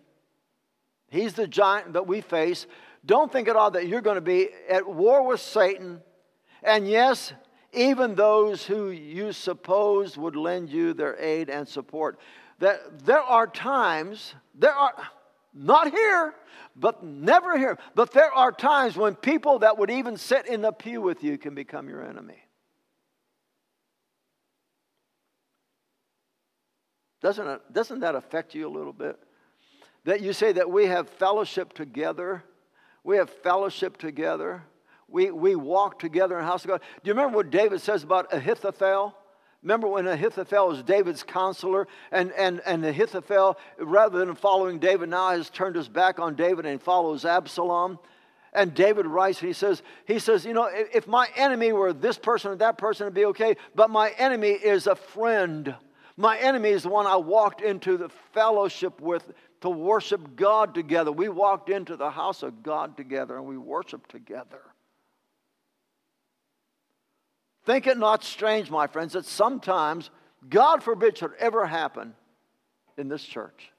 He's 1.11 1.33
the 1.33 1.47
giant 1.47 1.93
that 1.93 2.07
we 2.07 2.21
face. 2.21 2.65
Don't 3.05 3.31
think 3.31 3.47
at 3.47 3.55
all 3.55 3.69
that 3.69 3.87
you're 3.87 4.01
going 4.01 4.15
to 4.15 4.21
be 4.21 4.49
at 4.67 4.87
war 4.87 5.27
with 5.27 5.39
Satan. 5.39 6.01
And 6.63 6.87
yes, 6.87 7.31
even 7.73 8.15
those 8.15 8.65
who 8.65 8.89
you 8.89 9.33
suppose 9.33 10.17
would 10.17 10.35
lend 10.35 10.71
you 10.71 10.95
their 10.95 11.15
aid 11.19 11.47
and 11.51 11.67
support. 11.67 12.17
That 12.57 13.05
there 13.05 13.21
are 13.21 13.45
times, 13.45 14.33
there 14.55 14.73
are 14.73 14.95
not 15.53 15.91
here, 15.91 16.33
but 16.75 17.03
never 17.03 17.57
here. 17.57 17.77
But 17.95 18.11
there 18.13 18.31
are 18.31 18.51
times 18.51 18.95
when 18.95 19.15
people 19.15 19.59
that 19.59 19.77
would 19.77 19.91
even 19.91 20.17
sit 20.17 20.47
in 20.47 20.61
the 20.61 20.71
pew 20.71 21.01
with 21.01 21.23
you 21.23 21.37
can 21.37 21.55
become 21.55 21.89
your 21.89 22.03
enemy. 22.03 22.39
Doesn't, 27.21 27.47
it, 27.47 27.61
doesn't 27.71 27.99
that 27.99 28.15
affect 28.15 28.55
you 28.55 28.67
a 28.67 28.71
little 28.71 28.93
bit? 28.93 29.17
That 30.05 30.21
you 30.21 30.33
say 30.33 30.53
that 30.53 30.69
we 30.69 30.87
have 30.87 31.07
fellowship 31.07 31.73
together. 31.73 32.43
We 33.03 33.17
have 33.17 33.29
fellowship 33.29 33.97
together. 33.97 34.63
We, 35.07 35.29
we 35.29 35.55
walk 35.55 35.99
together 35.99 36.39
in 36.39 36.45
the 36.45 36.49
house 36.49 36.63
of 36.63 36.69
God. 36.69 36.81
Do 37.03 37.09
you 37.09 37.13
remember 37.13 37.37
what 37.37 37.51
David 37.51 37.81
says 37.81 38.03
about 38.03 38.33
Ahithophel? 38.33 39.15
Remember 39.63 39.87
when 39.87 40.07
Ahithophel 40.07 40.69
was 40.69 40.81
David's 40.81 41.21
counselor, 41.21 41.87
and, 42.11 42.31
and, 42.31 42.61
and 42.65 42.83
Ahithophel, 42.83 43.59
rather 43.79 44.19
than 44.19 44.33
following 44.35 44.79
David, 44.79 45.09
now 45.09 45.29
has 45.31 45.49
turned 45.49 45.75
his 45.75 45.87
back 45.87 46.19
on 46.19 46.35
David 46.35 46.65
and 46.65 46.81
follows 46.81 47.25
Absalom. 47.25 47.99
And 48.53 48.73
David 48.73 49.05
writes, 49.05 49.39
and 49.39 49.47
he 49.47 49.53
says, 49.53 49.81
he 50.05 50.19
says, 50.19 50.45
you 50.45 50.53
know, 50.53 50.69
if 50.71 51.07
my 51.07 51.27
enemy 51.35 51.71
were 51.71 51.93
this 51.93 52.17
person 52.17 52.51
or 52.51 52.55
that 52.57 52.77
person, 52.77 53.05
it'd 53.05 53.13
be 53.13 53.25
okay. 53.25 53.55
But 53.75 53.89
my 53.89 54.09
enemy 54.17 54.49
is 54.49 54.87
a 54.87 54.95
friend. 54.95 55.73
My 56.17 56.37
enemy 56.37 56.69
is 56.69 56.83
the 56.83 56.89
one 56.89 57.05
I 57.05 57.15
walked 57.15 57.61
into 57.61 57.97
the 57.97 58.09
fellowship 58.33 58.99
with 58.99 59.31
to 59.61 59.69
worship 59.69 60.35
God 60.35 60.73
together. 60.73 61.11
We 61.11 61.29
walked 61.29 61.69
into 61.69 61.95
the 61.95 62.09
house 62.09 62.43
of 62.43 62.63
God 62.63 62.97
together 62.97 63.37
and 63.37 63.45
we 63.45 63.57
worshiped 63.57 64.09
together. 64.09 64.61
Think 67.65 67.87
it 67.87 67.97
not 67.97 68.23
strange, 68.23 68.71
my 68.71 68.87
friends, 68.87 69.13
that 69.13 69.25
sometimes, 69.25 70.09
God 70.49 70.81
forbid, 70.81 71.17
should 71.17 71.33
ever 71.37 71.65
happen 71.65 72.15
in 72.97 73.07
this 73.07 73.23
church. 73.23 73.71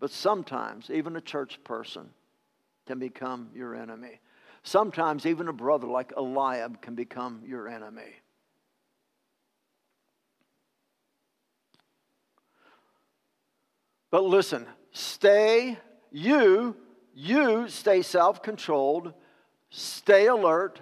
But 0.00 0.10
sometimes, 0.10 0.90
even 0.90 1.16
a 1.16 1.20
church 1.20 1.62
person 1.62 2.08
can 2.86 2.98
become 2.98 3.50
your 3.54 3.74
enemy. 3.74 4.20
Sometimes, 4.62 5.26
even 5.26 5.48
a 5.48 5.52
brother 5.52 5.86
like 5.86 6.12
Eliab 6.16 6.80
can 6.80 6.94
become 6.94 7.42
your 7.46 7.68
enemy. 7.68 8.14
But 14.10 14.24
listen, 14.24 14.66
stay, 14.92 15.78
you, 16.10 16.76
you 17.14 17.68
stay 17.68 18.02
self 18.02 18.42
controlled, 18.42 19.14
stay 19.70 20.26
alert, 20.26 20.80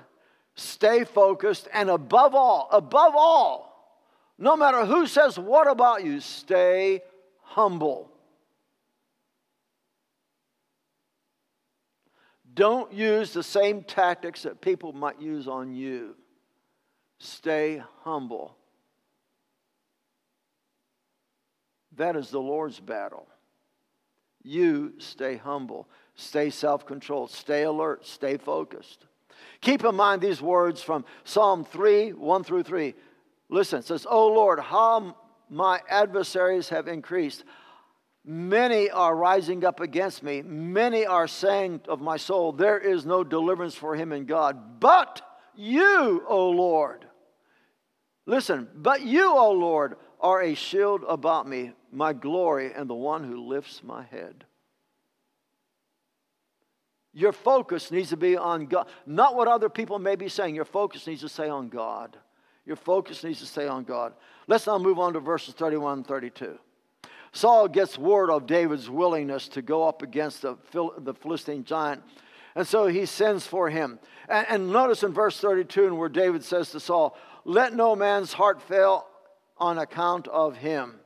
stay 0.60 1.04
focused, 1.04 1.68
and 1.72 1.90
above 1.90 2.34
all, 2.34 2.68
above 2.70 3.14
all, 3.16 3.96
no 4.38 4.56
matter 4.56 4.84
who 4.84 5.06
says 5.06 5.38
what 5.38 5.68
about 5.68 6.04
you, 6.04 6.20
stay 6.20 7.02
humble. 7.42 8.10
Don't 12.54 12.92
use 12.92 13.32
the 13.32 13.42
same 13.42 13.82
tactics 13.82 14.42
that 14.42 14.60
people 14.60 14.92
might 14.92 15.20
use 15.20 15.46
on 15.46 15.72
you. 15.72 16.16
Stay 17.18 17.82
humble. 18.02 18.56
That 21.96 22.16
is 22.16 22.30
the 22.30 22.40
Lord's 22.40 22.80
battle. 22.80 23.26
You 24.42 24.94
stay 24.98 25.36
humble, 25.36 25.86
stay 26.14 26.50
self 26.50 26.86
controlled, 26.86 27.30
stay 27.30 27.64
alert, 27.64 28.06
stay 28.06 28.38
focused. 28.38 29.04
Keep 29.60 29.84
in 29.84 29.94
mind 29.94 30.22
these 30.22 30.40
words 30.40 30.82
from 30.82 31.04
Psalm 31.24 31.64
3 31.64 32.12
1 32.12 32.44
through 32.44 32.62
3. 32.62 32.94
Listen, 33.48 33.80
it 33.80 33.86
says, 33.86 34.06
Oh 34.08 34.28
Lord, 34.28 34.60
how 34.60 35.16
my 35.48 35.80
adversaries 35.88 36.68
have 36.68 36.88
increased. 36.88 37.44
Many 38.24 38.90
are 38.90 39.16
rising 39.16 39.64
up 39.64 39.80
against 39.80 40.22
me. 40.22 40.42
Many 40.42 41.06
are 41.06 41.26
saying 41.26 41.80
of 41.88 42.00
my 42.00 42.16
soul, 42.16 42.52
There 42.52 42.78
is 42.78 43.06
no 43.06 43.24
deliverance 43.24 43.74
for 43.74 43.96
him 43.96 44.12
in 44.12 44.26
God. 44.26 44.80
But 44.80 45.22
you, 45.54 46.24
O 46.28 46.50
Lord, 46.50 47.06
listen, 48.26 48.68
but 48.74 49.02
you, 49.02 49.34
O 49.34 49.52
Lord, 49.52 49.96
are 50.20 50.42
a 50.42 50.54
shield 50.54 51.02
about 51.08 51.48
me, 51.48 51.72
my 51.90 52.12
glory, 52.12 52.72
and 52.72 52.88
the 52.88 52.94
one 52.94 53.24
who 53.24 53.46
lifts 53.48 53.82
my 53.82 54.04
head. 54.04 54.44
Your 57.12 57.32
focus 57.32 57.90
needs 57.90 58.10
to 58.10 58.16
be 58.16 58.36
on 58.36 58.66
God, 58.66 58.88
not 59.04 59.34
what 59.34 59.48
other 59.48 59.68
people 59.68 59.98
may 59.98 60.14
be 60.14 60.28
saying. 60.28 60.54
Your 60.54 60.64
focus 60.64 61.06
needs 61.06 61.22
to 61.22 61.28
stay 61.28 61.48
on 61.48 61.68
God. 61.68 62.16
Your 62.64 62.76
focus 62.76 63.24
needs 63.24 63.40
to 63.40 63.46
stay 63.46 63.66
on 63.66 63.84
God. 63.84 64.12
Let's 64.46 64.66
now 64.66 64.78
move 64.78 64.98
on 64.98 65.14
to 65.14 65.20
verses 65.20 65.54
31 65.54 65.98
and 65.98 66.06
32. 66.06 66.58
Saul 67.32 67.68
gets 67.68 67.98
word 67.98 68.30
of 68.30 68.46
David's 68.46 68.90
willingness 68.90 69.48
to 69.48 69.62
go 69.62 69.86
up 69.86 70.02
against 70.02 70.42
the, 70.42 70.56
the 70.98 71.14
Philistine 71.14 71.64
giant, 71.64 72.02
and 72.54 72.66
so 72.66 72.86
he 72.86 73.06
sends 73.06 73.46
for 73.46 73.70
him. 73.70 73.98
And, 74.28 74.46
and 74.48 74.72
notice 74.72 75.02
in 75.02 75.12
verse 75.12 75.38
32 75.40 75.86
and 75.86 75.98
where 75.98 76.08
David 76.08 76.44
says 76.44 76.70
to 76.70 76.80
Saul, 76.80 77.16
Let 77.44 77.74
no 77.74 77.94
man's 77.94 78.32
heart 78.32 78.60
fail 78.62 79.06
on 79.58 79.78
account 79.78 80.26
of 80.28 80.56
him. 80.56 80.96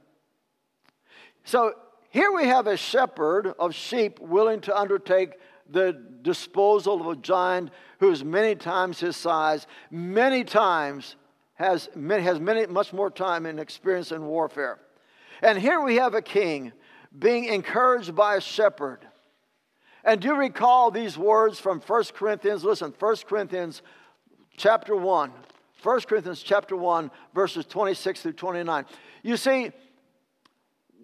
So 1.45 1.75
here 2.11 2.33
we 2.33 2.47
have 2.47 2.67
a 2.67 2.77
shepherd 2.77 3.55
of 3.59 3.75
sheep 3.75 4.19
willing 4.19 4.61
to 4.62 4.77
undertake 4.77 5.35
the 5.75 5.93
disposal 6.23 7.01
of 7.01 7.07
a 7.07 7.21
giant 7.21 7.71
who 8.01 8.11
is 8.11 8.25
many 8.25 8.55
times 8.55 9.01
his 9.01 9.17
size, 9.17 9.67
many 9.91 10.43
times 10.43 11.17
has, 11.55 11.91
many, 11.95 12.23
has 12.23 12.41
many, 12.41 12.67
much 12.67 12.93
more 12.93 13.11
time 13.11 13.45
and 13.45 13.61
experience 13.61 14.11
in 14.11 14.25
warfare. 14.25 14.79
And 15.43 15.59
here 15.59 15.81
we 15.81 15.97
have 15.97 16.15
a 16.15 16.23
king 16.23 16.73
being 17.17 17.45
encouraged 17.45 18.15
by 18.15 18.37
a 18.37 18.41
shepherd. 18.41 19.07
And 20.03 20.21
do 20.21 20.29
you 20.29 20.37
recall 20.37 20.91
these 20.91 21.17
words 21.17 21.59
from 21.59 21.81
1 21.81 22.05
Corinthians? 22.15 22.65
Listen, 22.65 22.95
1 22.99 23.17
Corinthians 23.29 23.83
chapter 24.57 24.97
1, 24.97 25.33
1 25.83 26.01
Corinthians 26.03 26.43
chapter 26.43 26.77
1, 26.77 27.11
verses 27.35 27.67
26 27.67 28.23
through 28.23 28.33
29. 28.33 28.87
You 29.23 29.37
see, 29.37 29.73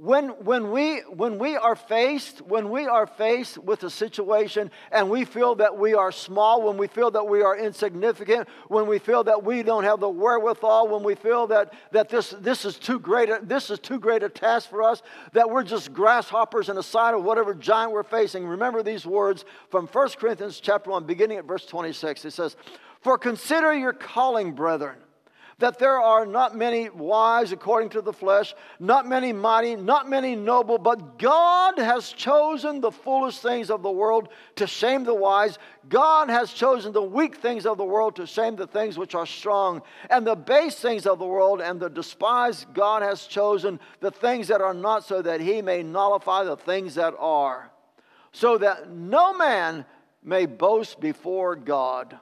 when, 0.01 0.29
when, 0.29 0.71
we, 0.71 1.01
when 1.01 1.39
we 1.39 1.57
are 1.57 1.77
faced 1.77 2.41
when 2.41 2.71
we 2.71 2.87
are 2.87 3.07
faced 3.07 3.59
with 3.59 3.83
a 3.83 3.91
situation 3.91 4.71
and 4.91 5.11
we 5.11 5.27
feel 5.27 5.55
that 5.57 5.77
we 5.77 5.93
are 5.93 6.11
small 6.11 6.63
when 6.63 6.79
we 6.79 6.87
feel 6.87 7.11
that 7.11 7.25
we 7.25 7.43
are 7.43 7.59
insignificant 7.59 8.49
when 8.69 8.87
we 8.87 8.99
feel 8.99 9.23
that 9.23 9.45
we 9.45 9.63
don't 9.63 9.85
have 9.85 10.01
the 10.01 10.09
wherewithal 10.09 10.89
when 10.89 11.03
we 11.03 11.15
feel 11.15 11.47
that, 11.47 11.75
that 11.93 12.09
this, 12.09 12.31
this, 12.41 12.65
is 12.65 12.79
too 12.79 12.99
great 12.99 13.29
a, 13.29 13.41
this 13.43 13.69
is 13.69 13.79
too 13.79 13.99
great 13.99 14.23
a 14.23 14.31
task 14.31 14.71
for 14.71 14.83
us 14.83 15.03
that 15.35 15.51
we're 15.51 15.63
just 15.63 15.93
grasshoppers 15.93 16.71
in 16.71 16.77
the 16.77 16.83
side 16.83 17.13
of 17.13 17.23
whatever 17.23 17.53
giant 17.53 17.93
we're 17.93 18.03
facing. 18.03 18.47
Remember 18.47 18.83
these 18.83 19.05
words 19.05 19.45
from 19.69 19.87
1 19.87 20.09
corinthians 20.19 20.61
chapter 20.61 20.89
1 20.89 21.05
beginning 21.05 21.37
at 21.37 21.45
verse 21.45 21.67
26 21.67 22.25
it 22.25 22.31
says 22.31 22.57
for 23.03 23.19
consider 23.19 23.75
your 23.75 23.93
calling 23.93 24.53
brethren 24.53 24.97
that 25.61 25.79
there 25.79 26.01
are 26.01 26.27
not 26.27 26.57
many 26.57 26.89
wise 26.89 27.53
according 27.53 27.91
to 27.91 28.01
the 28.01 28.13
flesh, 28.13 28.55
not 28.79 29.07
many 29.07 29.33
mighty, 29.33 29.77
not 29.77 30.09
many 30.09 30.35
noble, 30.35 30.79
but 30.79 31.19
God 31.19 31.79
has 31.79 32.11
chosen 32.11 32.81
the 32.81 32.91
foolish 32.91 33.39
things 33.39 33.71
of 33.71 33.83
the 33.83 33.91
world 33.91 34.29
to 34.57 34.67
shame 34.67 35.05
the 35.05 35.15
wise. 35.15 35.59
God 35.89 36.29
has 36.29 36.53
chosen 36.53 36.93
the 36.93 37.03
weak 37.03 37.37
things 37.37 37.67
of 37.67 37.79
the 37.79 37.85
world 37.85 38.17
to 38.17 38.27
shame 38.27 38.57
the 38.57 38.67
things 38.67 38.99
which 38.99 39.15
are 39.15 39.27
strong, 39.27 39.83
and 40.09 40.27
the 40.27 40.35
base 40.35 40.77
things 40.77 41.07
of 41.07 41.19
the 41.19 41.27
world 41.27 41.61
and 41.61 41.79
the 41.79 41.91
despised. 41.91 42.67
God 42.75 43.03
has 43.03 43.27
chosen 43.27 43.79
the 44.01 44.11
things 44.11 44.49
that 44.49 44.61
are 44.61 44.75
not, 44.75 45.05
so 45.05 45.23
that 45.23 45.41
he 45.41 45.63
may 45.63 45.83
nullify 45.83 46.45
the 46.45 46.57
things 46.57 46.95
that 46.95 47.15
are, 47.19 47.71
so 48.33 48.59
that 48.59 48.91
no 48.91 49.35
man 49.35 49.85
may 50.23 50.47
boast 50.47 51.01
before 51.01 51.55
God. 51.55 52.19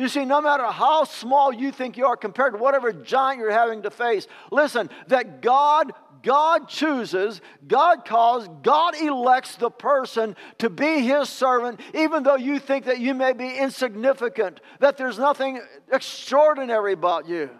You 0.00 0.08
see, 0.08 0.24
no 0.24 0.40
matter 0.40 0.64
how 0.64 1.04
small 1.04 1.52
you 1.52 1.70
think 1.70 1.98
you 1.98 2.06
are 2.06 2.16
compared 2.16 2.54
to 2.54 2.58
whatever 2.58 2.90
giant 2.90 3.38
you're 3.38 3.50
having 3.50 3.82
to 3.82 3.90
face, 3.90 4.26
listen, 4.50 4.88
that 5.08 5.42
God, 5.42 5.92
God 6.22 6.70
chooses, 6.70 7.42
God 7.68 8.06
calls, 8.06 8.48
God 8.62 8.94
elects 8.96 9.56
the 9.56 9.70
person 9.70 10.36
to 10.56 10.70
be 10.70 11.00
his 11.00 11.28
servant, 11.28 11.80
even 11.92 12.22
though 12.22 12.36
you 12.36 12.58
think 12.58 12.86
that 12.86 12.98
you 12.98 13.12
may 13.12 13.34
be 13.34 13.54
insignificant, 13.54 14.62
that 14.78 14.96
there's 14.96 15.18
nothing 15.18 15.60
extraordinary 15.92 16.94
about 16.94 17.28
you. 17.28 17.50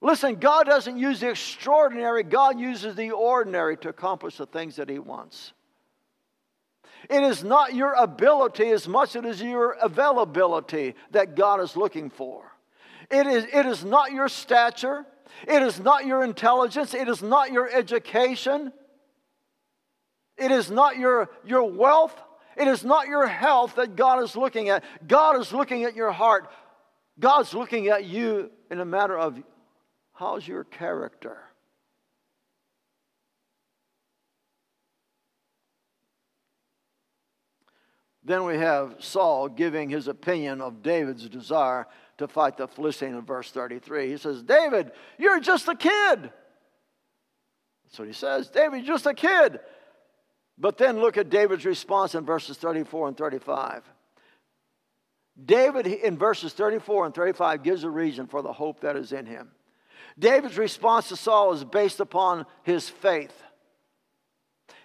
Listen, 0.00 0.36
God 0.36 0.66
doesn't 0.66 0.98
use 0.98 1.18
the 1.18 1.30
extraordinary, 1.30 2.22
God 2.22 2.60
uses 2.60 2.94
the 2.94 3.10
ordinary 3.10 3.76
to 3.78 3.88
accomplish 3.88 4.36
the 4.36 4.46
things 4.46 4.76
that 4.76 4.88
he 4.88 5.00
wants. 5.00 5.52
It 7.08 7.22
is 7.22 7.44
not 7.44 7.74
your 7.74 7.92
ability 7.94 8.70
as 8.70 8.88
much 8.88 9.16
as 9.16 9.24
it 9.24 9.28
is 9.28 9.42
your 9.42 9.72
availability 9.72 10.94
that 11.12 11.36
God 11.36 11.60
is 11.60 11.76
looking 11.76 12.10
for. 12.10 12.52
It 13.10 13.26
is, 13.26 13.44
it 13.52 13.66
is 13.66 13.84
not 13.84 14.12
your 14.12 14.28
stature. 14.28 15.06
It 15.46 15.62
is 15.62 15.78
not 15.80 16.06
your 16.06 16.24
intelligence. 16.24 16.94
It 16.94 17.08
is 17.08 17.22
not 17.22 17.52
your 17.52 17.68
education. 17.70 18.72
It 20.36 20.50
is 20.50 20.70
not 20.70 20.98
your, 20.98 21.30
your 21.44 21.70
wealth. 21.70 22.14
It 22.56 22.68
is 22.68 22.84
not 22.84 23.06
your 23.06 23.26
health 23.26 23.76
that 23.76 23.96
God 23.96 24.22
is 24.22 24.34
looking 24.34 24.70
at. 24.70 24.82
God 25.06 25.40
is 25.40 25.52
looking 25.52 25.84
at 25.84 25.94
your 25.94 26.10
heart. 26.10 26.50
God's 27.18 27.54
looking 27.54 27.88
at 27.88 28.04
you 28.04 28.50
in 28.70 28.80
a 28.80 28.84
matter 28.84 29.16
of 29.16 29.40
how's 30.12 30.46
your 30.46 30.64
character? 30.64 31.38
Then 38.26 38.44
we 38.44 38.58
have 38.58 38.96
Saul 38.98 39.48
giving 39.48 39.88
his 39.88 40.08
opinion 40.08 40.60
of 40.60 40.82
David's 40.82 41.28
desire 41.28 41.86
to 42.18 42.26
fight 42.26 42.56
the 42.56 42.66
Philistine 42.66 43.14
in 43.14 43.20
verse 43.22 43.52
33. 43.52 44.08
He 44.10 44.16
says, 44.16 44.42
David, 44.42 44.90
you're 45.16 45.38
just 45.38 45.68
a 45.68 45.76
kid. 45.76 46.32
That's 47.84 47.98
what 48.00 48.08
he 48.08 48.12
says. 48.12 48.48
David, 48.48 48.78
you're 48.78 48.96
just 48.96 49.06
a 49.06 49.14
kid. 49.14 49.60
But 50.58 50.76
then 50.76 50.98
look 50.98 51.16
at 51.16 51.30
David's 51.30 51.64
response 51.64 52.16
in 52.16 52.24
verses 52.24 52.56
34 52.56 53.08
and 53.08 53.16
35. 53.16 53.84
David, 55.44 55.86
in 55.86 56.18
verses 56.18 56.52
34 56.52 57.06
and 57.06 57.14
35, 57.14 57.62
gives 57.62 57.84
a 57.84 57.90
reason 57.90 58.26
for 58.26 58.42
the 58.42 58.52
hope 58.52 58.80
that 58.80 58.96
is 58.96 59.12
in 59.12 59.26
him. 59.26 59.52
David's 60.18 60.58
response 60.58 61.10
to 61.10 61.16
Saul 61.16 61.52
is 61.52 61.62
based 61.62 62.00
upon 62.00 62.44
his 62.64 62.88
faith. 62.88 63.40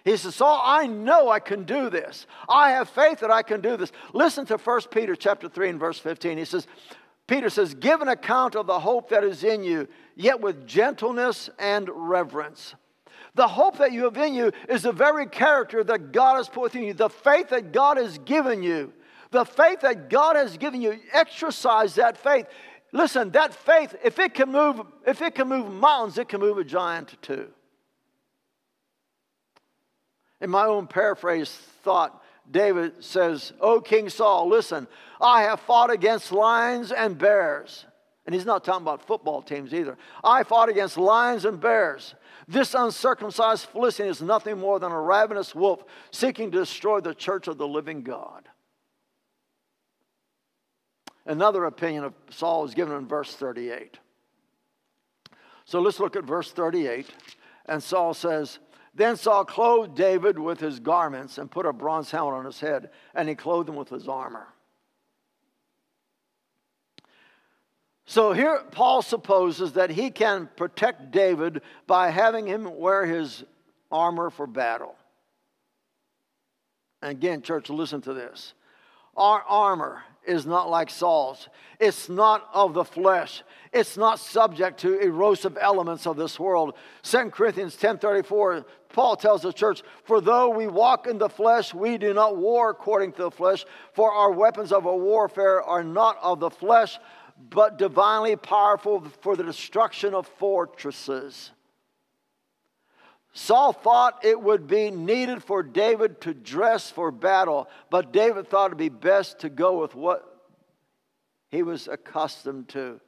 He 0.04 0.16
says, 0.16 0.34
Saul, 0.36 0.60
I 0.64 0.86
know 0.86 1.30
I 1.30 1.38
can 1.38 1.64
do 1.64 1.88
this. 1.88 2.26
I 2.48 2.70
have 2.70 2.88
faith 2.88 3.20
that 3.20 3.30
I 3.30 3.42
can 3.42 3.60
do 3.60 3.76
this. 3.76 3.92
Listen 4.12 4.44
to 4.46 4.56
1 4.56 4.80
Peter 4.90 5.14
chapter 5.14 5.48
3 5.48 5.70
and 5.70 5.80
verse 5.80 5.98
15. 5.98 6.38
He 6.38 6.44
says, 6.44 6.66
Peter 7.28 7.48
says, 7.48 7.74
Give 7.74 8.00
an 8.00 8.08
account 8.08 8.56
of 8.56 8.66
the 8.66 8.80
hope 8.80 9.10
that 9.10 9.22
is 9.22 9.44
in 9.44 9.62
you, 9.62 9.86
yet 10.16 10.40
with 10.40 10.66
gentleness 10.66 11.50
and 11.58 11.88
reverence. 11.92 12.74
The 13.34 13.48
hope 13.48 13.78
that 13.78 13.92
you 13.92 14.04
have 14.04 14.16
in 14.16 14.34
you 14.34 14.52
is 14.68 14.82
the 14.82 14.92
very 14.92 15.26
character 15.26 15.82
that 15.84 16.12
God 16.12 16.36
has 16.36 16.48
put 16.48 16.62
within 16.64 16.82
you, 16.82 16.94
the 16.94 17.08
faith 17.08 17.48
that 17.50 17.72
God 17.72 17.96
has 17.96 18.18
given 18.18 18.62
you. 18.62 18.92
The 19.30 19.46
faith 19.46 19.80
that 19.80 20.10
God 20.10 20.36
has 20.36 20.58
given 20.58 20.82
you, 20.82 20.98
exercise 21.10 21.94
that 21.94 22.18
faith. 22.18 22.46
Listen, 22.92 23.30
that 23.30 23.54
faith, 23.54 23.94
if 24.04 24.18
it 24.18 24.34
can 24.34 24.52
move, 24.52 24.82
if 25.06 25.22
it 25.22 25.34
can 25.34 25.48
move 25.48 25.72
mountains, 25.72 26.18
it 26.18 26.28
can 26.28 26.40
move 26.40 26.58
a 26.58 26.64
giant 26.64 27.16
too. 27.22 27.48
In 30.42 30.50
my 30.50 30.66
own 30.66 30.88
paraphrase 30.88 31.50
thought, 31.84 32.20
David 32.50 33.02
says, 33.02 33.52
O 33.60 33.80
King 33.80 34.08
Saul, 34.08 34.48
listen, 34.48 34.88
I 35.20 35.42
have 35.42 35.60
fought 35.60 35.90
against 35.90 36.32
lions 36.32 36.90
and 36.90 37.16
bears. 37.16 37.86
And 38.26 38.34
he's 38.34 38.44
not 38.44 38.64
talking 38.64 38.82
about 38.82 39.06
football 39.06 39.40
teams 39.40 39.72
either. 39.72 39.96
I 40.22 40.42
fought 40.42 40.68
against 40.68 40.98
lions 40.98 41.44
and 41.44 41.60
bears. 41.60 42.16
This 42.48 42.74
uncircumcised 42.74 43.66
Philistine 43.66 44.06
is 44.06 44.20
nothing 44.20 44.58
more 44.58 44.80
than 44.80 44.90
a 44.90 45.00
ravenous 45.00 45.54
wolf 45.54 45.84
seeking 46.10 46.50
to 46.50 46.58
destroy 46.58 47.00
the 47.00 47.14
church 47.14 47.46
of 47.46 47.56
the 47.56 47.68
living 47.68 48.02
God. 48.02 48.48
Another 51.24 51.66
opinion 51.66 52.02
of 52.02 52.14
Saul 52.30 52.64
is 52.64 52.74
given 52.74 52.96
in 52.96 53.06
verse 53.06 53.36
38. 53.36 53.96
So 55.66 55.80
let's 55.80 56.00
look 56.00 56.16
at 56.16 56.24
verse 56.24 56.50
38. 56.50 57.06
And 57.66 57.80
Saul 57.80 58.12
says, 58.12 58.58
then 58.94 59.16
Saul 59.16 59.44
clothed 59.44 59.96
David 59.96 60.38
with 60.38 60.60
his 60.60 60.78
garments 60.78 61.38
and 61.38 61.50
put 61.50 61.66
a 61.66 61.72
bronze 61.72 62.10
helmet 62.10 62.34
on 62.34 62.44
his 62.44 62.60
head, 62.60 62.90
and 63.14 63.28
he 63.28 63.34
clothed 63.34 63.68
him 63.68 63.76
with 63.76 63.88
his 63.88 64.06
armor. 64.06 64.46
So 68.04 68.32
here, 68.32 68.60
Paul 68.70 69.00
supposes 69.00 69.72
that 69.72 69.90
he 69.90 70.10
can 70.10 70.50
protect 70.56 71.12
David 71.12 71.62
by 71.86 72.10
having 72.10 72.46
him 72.46 72.78
wear 72.78 73.06
his 73.06 73.44
armor 73.90 74.28
for 74.28 74.46
battle. 74.46 74.96
And 77.00 77.10
again, 77.12 77.42
church, 77.42 77.70
listen 77.70 78.02
to 78.02 78.12
this. 78.12 78.52
Our 79.16 79.42
armor 79.42 80.02
is 80.24 80.46
not 80.46 80.70
like 80.70 80.90
Saul's. 80.90 81.48
It's 81.80 82.08
not 82.08 82.48
of 82.52 82.74
the 82.74 82.84
flesh. 82.84 83.42
It's 83.72 83.96
not 83.96 84.20
subject 84.20 84.80
to 84.80 84.98
erosive 84.98 85.58
elements 85.60 86.06
of 86.06 86.16
this 86.16 86.38
world. 86.38 86.74
2 87.02 87.30
Corinthians 87.30 87.76
10:34, 87.76 88.64
Paul 88.92 89.16
tells 89.16 89.42
the 89.42 89.52
church, 89.52 89.82
"For 90.04 90.20
though 90.20 90.48
we 90.48 90.66
walk 90.66 91.06
in 91.06 91.18
the 91.18 91.28
flesh, 91.28 91.72
we 91.72 91.98
do 91.98 92.12
not 92.12 92.36
war 92.36 92.70
according 92.70 93.12
to 93.12 93.22
the 93.22 93.30
flesh, 93.30 93.64
for 93.92 94.12
our 94.12 94.30
weapons 94.30 94.72
of 94.72 94.86
our 94.86 94.96
warfare 94.96 95.62
are 95.62 95.84
not 95.84 96.18
of 96.22 96.40
the 96.40 96.50
flesh, 96.50 96.98
but 97.36 97.78
divinely 97.78 98.36
powerful 98.36 99.00
for 99.20 99.36
the 99.36 99.44
destruction 99.44 100.14
of 100.14 100.26
fortresses." 100.26 101.52
Saul 103.34 103.72
thought 103.72 104.24
it 104.24 104.40
would 104.42 104.66
be 104.66 104.90
needed 104.90 105.42
for 105.42 105.62
David 105.62 106.20
to 106.20 106.34
dress 106.34 106.90
for 106.90 107.10
battle, 107.10 107.66
but 107.88 108.12
David 108.12 108.46
thought 108.46 108.66
it'd 108.66 108.78
be 108.78 108.90
best 108.90 109.38
to 109.38 109.48
go 109.48 109.78
with 109.78 109.94
what 109.94 110.50
he 111.50 111.62
was 111.62 111.88
accustomed 111.88 112.68
to 112.70 113.00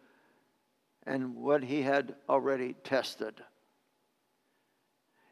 and 1.06 1.36
what 1.36 1.62
he 1.62 1.82
had 1.82 2.16
already 2.26 2.72
tested. 2.72 3.44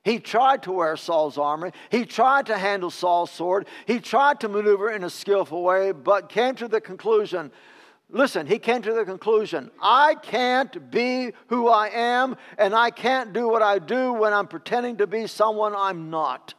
He 0.05 0.19
tried 0.19 0.65
to 0.65 0.73
wear 0.73 0.97
Saul's 0.97 1.39
armor. 1.39 1.71
He 1.91 2.05
tried 2.05 2.47
to 2.47 2.59
handle 2.59 2.91
Saul's 2.91 3.31
sword. 3.31 3.69
He 3.87 4.01
tried 4.01 4.41
to 4.41 4.49
maneuver 4.49 4.91
in 4.91 5.05
a 5.05 5.11
skillful 5.11 5.63
way, 5.63 5.93
but 5.93 6.29
came 6.29 6.55
to 6.57 6.69
the 6.69 6.81
conclusion 6.81 7.53
Listen, 8.15 8.47
he 8.47 8.59
came 8.59 8.83
to 8.83 8.93
the 8.93 9.07
conclusion 9.07 9.71
I 9.81 10.15
can't 10.15 10.91
be 10.91 11.33
who 11.47 11.69
I 11.69 11.89
am, 11.89 12.37
and 12.59 12.75
I 12.75 12.91
can't 12.91 13.33
do 13.33 13.49
what 13.49 13.63
I 13.63 13.79
do 13.79 14.13
when 14.13 14.35
I'm 14.35 14.49
pretending 14.49 14.99
to 14.99 15.07
be 15.07 15.27
someone 15.27 15.75
I'm 15.75 16.11
not. 16.11 16.53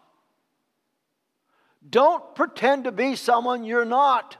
Don't 1.87 2.33
pretend 2.33 2.85
to 2.85 2.91
be 2.91 3.15
someone 3.15 3.63
you're 3.63 3.85
not. 3.85 4.37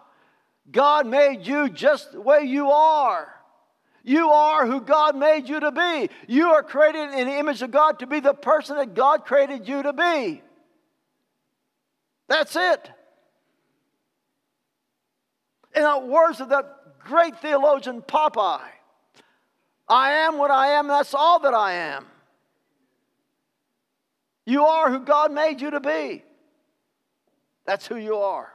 God 0.72 1.06
made 1.06 1.46
you 1.46 1.70
just 1.70 2.14
the 2.14 2.22
way 2.22 2.44
you 2.46 2.72
are. 2.72 3.33
You 4.04 4.30
are 4.30 4.68
who 4.68 4.82
God 4.82 5.16
made 5.16 5.48
you 5.48 5.62
to 5.62 5.72
be. 5.72 6.10
You 6.28 6.50
are 6.50 6.62
created 6.62 7.14
in 7.14 7.28
the 7.28 7.38
image 7.38 7.62
of 7.62 7.72
God 7.72 8.00
to 8.00 8.08
be 8.08 8.20
the 8.20 8.34
person 8.34 8.76
that 8.76 8.94
God 8.94 9.26
created 9.26 9.68
you 9.68 9.82
to 9.82 9.94
be. 9.94 10.42
That's 12.28 12.56
it. 12.56 12.92
In 15.76 15.84
the 15.84 16.00
words 16.00 16.42
of 16.42 16.50
that 16.50 17.00
great 17.00 17.40
theologian 17.40 18.02
Popeye, 18.02 18.60
I 19.88 20.12
am 20.12 20.38
what 20.38 20.52
I 20.52 20.74
am, 20.74 20.88
that's 20.88 21.14
all 21.14 21.40
that 21.40 21.54
I 21.54 21.74
am. 21.74 22.06
You 24.46 24.66
are 24.66 24.92
who 24.92 25.00
God 25.00 25.32
made 25.32 25.62
you 25.62 25.72
to 25.72 25.80
be. 25.80 26.24
That's 27.66 27.88
who 27.88 27.96
you 27.96 28.18
are. 28.18 28.53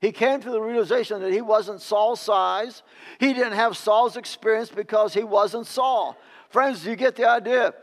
He 0.00 0.12
came 0.12 0.40
to 0.40 0.50
the 0.50 0.60
realization 0.60 1.20
that 1.22 1.32
he 1.32 1.40
wasn't 1.40 1.80
Saul's 1.80 2.20
size. 2.20 2.82
He 3.18 3.32
didn't 3.32 3.54
have 3.54 3.76
Saul's 3.76 4.16
experience 4.16 4.70
because 4.70 5.14
he 5.14 5.24
wasn't 5.24 5.66
Saul. 5.66 6.16
Friends, 6.50 6.84
you 6.86 6.96
get 6.96 7.16
the 7.16 7.28
idea? 7.28 7.74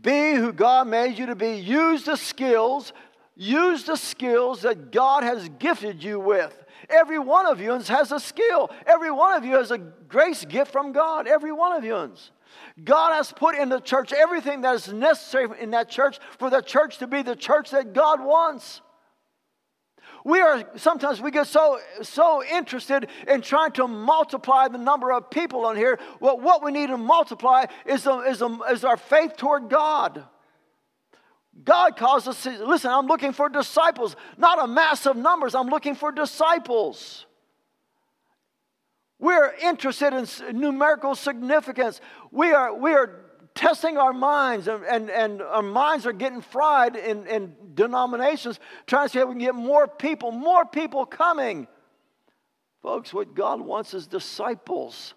Be 0.00 0.34
who 0.34 0.52
God 0.52 0.88
made 0.88 1.18
you 1.18 1.26
to 1.26 1.34
be. 1.34 1.56
Use 1.56 2.04
the 2.04 2.16
skills, 2.16 2.92
use 3.36 3.84
the 3.84 3.96
skills 3.96 4.62
that 4.62 4.90
God 4.90 5.24
has 5.24 5.48
gifted 5.58 6.02
you 6.02 6.18
with. 6.18 6.56
Every 6.88 7.18
one 7.18 7.46
of 7.46 7.60
you 7.60 7.72
has 7.72 8.12
a 8.12 8.20
skill. 8.20 8.70
Every 8.86 9.10
one 9.10 9.34
of 9.34 9.44
you 9.44 9.56
has 9.56 9.70
a 9.70 9.78
grace 9.78 10.44
gift 10.44 10.72
from 10.72 10.92
God. 10.92 11.28
Every 11.28 11.52
one 11.52 11.72
of 11.72 11.84
you. 11.84 12.12
God 12.82 13.12
has 13.12 13.32
put 13.32 13.56
in 13.56 13.68
the 13.68 13.80
church 13.80 14.12
everything 14.12 14.62
that 14.62 14.74
is 14.74 14.92
necessary 14.92 15.48
in 15.60 15.70
that 15.70 15.88
church 15.90 16.18
for 16.38 16.50
the 16.50 16.60
church 16.60 16.98
to 16.98 17.06
be 17.06 17.22
the 17.22 17.36
church 17.36 17.70
that 17.70 17.92
God 17.92 18.20
wants. 18.22 18.80
We 20.24 20.40
are 20.40 20.64
sometimes 20.76 21.20
we 21.20 21.30
get 21.30 21.46
so 21.48 21.80
so 22.02 22.44
interested 22.44 23.08
in 23.26 23.40
trying 23.40 23.72
to 23.72 23.88
multiply 23.88 24.68
the 24.68 24.78
number 24.78 25.12
of 25.12 25.30
people 25.30 25.66
on 25.66 25.76
here. 25.76 25.98
Well, 26.20 26.38
what 26.38 26.62
we 26.62 26.70
need 26.70 26.88
to 26.88 26.96
multiply 26.96 27.66
is, 27.86 28.04
the, 28.04 28.18
is, 28.18 28.42
is 28.70 28.84
our 28.84 28.96
faith 28.96 29.36
toward 29.36 29.68
God. 29.68 30.24
God 31.64 31.96
calls 31.96 32.26
us, 32.26 32.46
listen, 32.46 32.90
I'm 32.90 33.06
looking 33.06 33.32
for 33.32 33.48
disciples, 33.48 34.16
not 34.38 34.62
a 34.62 34.66
mass 34.66 35.06
of 35.06 35.16
numbers, 35.16 35.54
I'm 35.54 35.68
looking 35.68 35.94
for 35.94 36.10
disciples. 36.10 37.26
We're 39.18 39.52
interested 39.62 40.14
in 40.14 40.58
numerical 40.58 41.14
significance. 41.14 42.00
We 42.32 42.52
are, 42.52 42.74
we 42.74 42.92
are 42.92 43.20
testing 43.54 43.98
our 43.98 44.12
minds, 44.12 44.68
and, 44.68 44.84
and, 44.84 45.10
and 45.10 45.42
our 45.42 45.62
minds 45.62 46.06
are 46.06 46.12
getting 46.12 46.40
fried 46.40 46.96
in, 46.96 47.26
in 47.26 47.54
denominations, 47.74 48.58
trying 48.86 49.06
to 49.06 49.12
see 49.12 49.18
how 49.18 49.26
we 49.26 49.32
can 49.32 49.40
get 49.40 49.54
more 49.54 49.86
people, 49.86 50.32
more 50.32 50.64
people 50.64 51.06
coming. 51.06 51.66
Folks, 52.82 53.12
what 53.12 53.34
God 53.34 53.60
wants 53.60 53.94
is 53.94 54.06
disciples. 54.06 55.14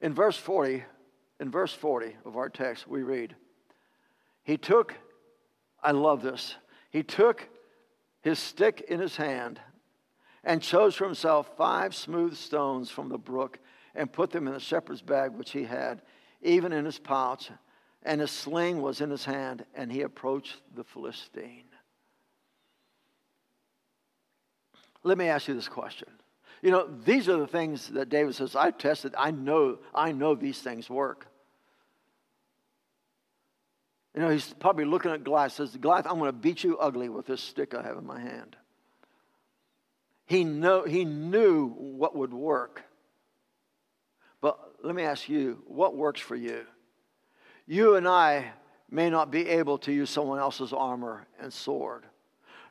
In 0.00 0.14
verse 0.14 0.36
40, 0.36 0.84
in 1.40 1.50
verse 1.50 1.72
40 1.72 2.16
of 2.24 2.36
our 2.36 2.48
text, 2.48 2.86
we 2.86 3.02
read, 3.02 3.34
He 4.44 4.56
took, 4.56 4.94
I 5.82 5.92
love 5.92 6.22
this, 6.22 6.54
He 6.90 7.02
took 7.02 7.48
his 8.26 8.40
stick 8.40 8.84
in 8.88 8.98
his 8.98 9.14
hand 9.14 9.60
and 10.42 10.60
chose 10.60 10.96
for 10.96 11.04
himself 11.04 11.48
five 11.56 11.94
smooth 11.94 12.34
stones 12.34 12.90
from 12.90 13.08
the 13.08 13.16
brook 13.16 13.60
and 13.96 14.12
put 14.12 14.30
them 14.30 14.46
in 14.46 14.52
the 14.52 14.60
shepherd's 14.60 15.02
bag 15.02 15.32
which 15.32 15.50
he 15.50 15.64
had, 15.64 16.02
even 16.42 16.72
in 16.72 16.84
his 16.84 16.98
pouch. 16.98 17.50
And 18.02 18.20
his 18.20 18.30
sling 18.30 18.80
was 18.80 19.00
in 19.00 19.10
his 19.10 19.24
hand, 19.24 19.64
and 19.74 19.90
he 19.90 20.02
approached 20.02 20.60
the 20.76 20.84
Philistine. 20.84 21.64
Let 25.02 25.18
me 25.18 25.26
ask 25.26 25.48
you 25.48 25.54
this 25.54 25.68
question. 25.68 26.08
You 26.62 26.70
know, 26.70 26.88
these 27.04 27.28
are 27.28 27.36
the 27.36 27.46
things 27.46 27.88
that 27.88 28.08
David 28.08 28.34
says, 28.34 28.54
I 28.54 28.70
tested, 28.70 29.14
I 29.16 29.30
know, 29.30 29.78
I 29.94 30.12
know 30.12 30.34
these 30.34 30.60
things 30.60 30.88
work. 30.88 31.26
You 34.14 34.22
know, 34.22 34.30
he's 34.30 34.54
probably 34.54 34.84
looking 34.84 35.10
at 35.10 35.24
Goliath, 35.24 35.52
says, 35.52 35.76
Goliath, 35.76 36.06
I'm 36.06 36.18
going 36.18 36.28
to 36.28 36.32
beat 36.32 36.64
you 36.64 36.78
ugly 36.78 37.08
with 37.08 37.26
this 37.26 37.42
stick 37.42 37.74
I 37.74 37.82
have 37.82 37.98
in 37.98 38.06
my 38.06 38.20
hand. 38.20 38.56
He, 40.26 40.42
know, 40.42 40.84
he 40.84 41.04
knew 41.04 41.68
what 41.68 42.16
would 42.16 42.32
work. 42.32 42.82
Let 44.82 44.94
me 44.94 45.02
ask 45.02 45.28
you, 45.28 45.62
what 45.66 45.96
works 45.96 46.20
for 46.20 46.36
you? 46.36 46.64
You 47.66 47.96
and 47.96 48.06
I 48.06 48.52
may 48.90 49.10
not 49.10 49.30
be 49.30 49.48
able 49.48 49.78
to 49.78 49.92
use 49.92 50.10
someone 50.10 50.38
else's 50.38 50.72
armor 50.72 51.26
and 51.40 51.52
sword, 51.52 52.04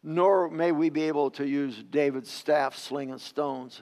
nor 0.04 0.50
may 0.50 0.72
we 0.72 0.90
be 0.90 1.04
able 1.04 1.30
to 1.32 1.46
use 1.46 1.84
David's 1.90 2.32
staff, 2.32 2.78
sling, 2.78 3.12
and 3.12 3.20
stones. 3.20 3.82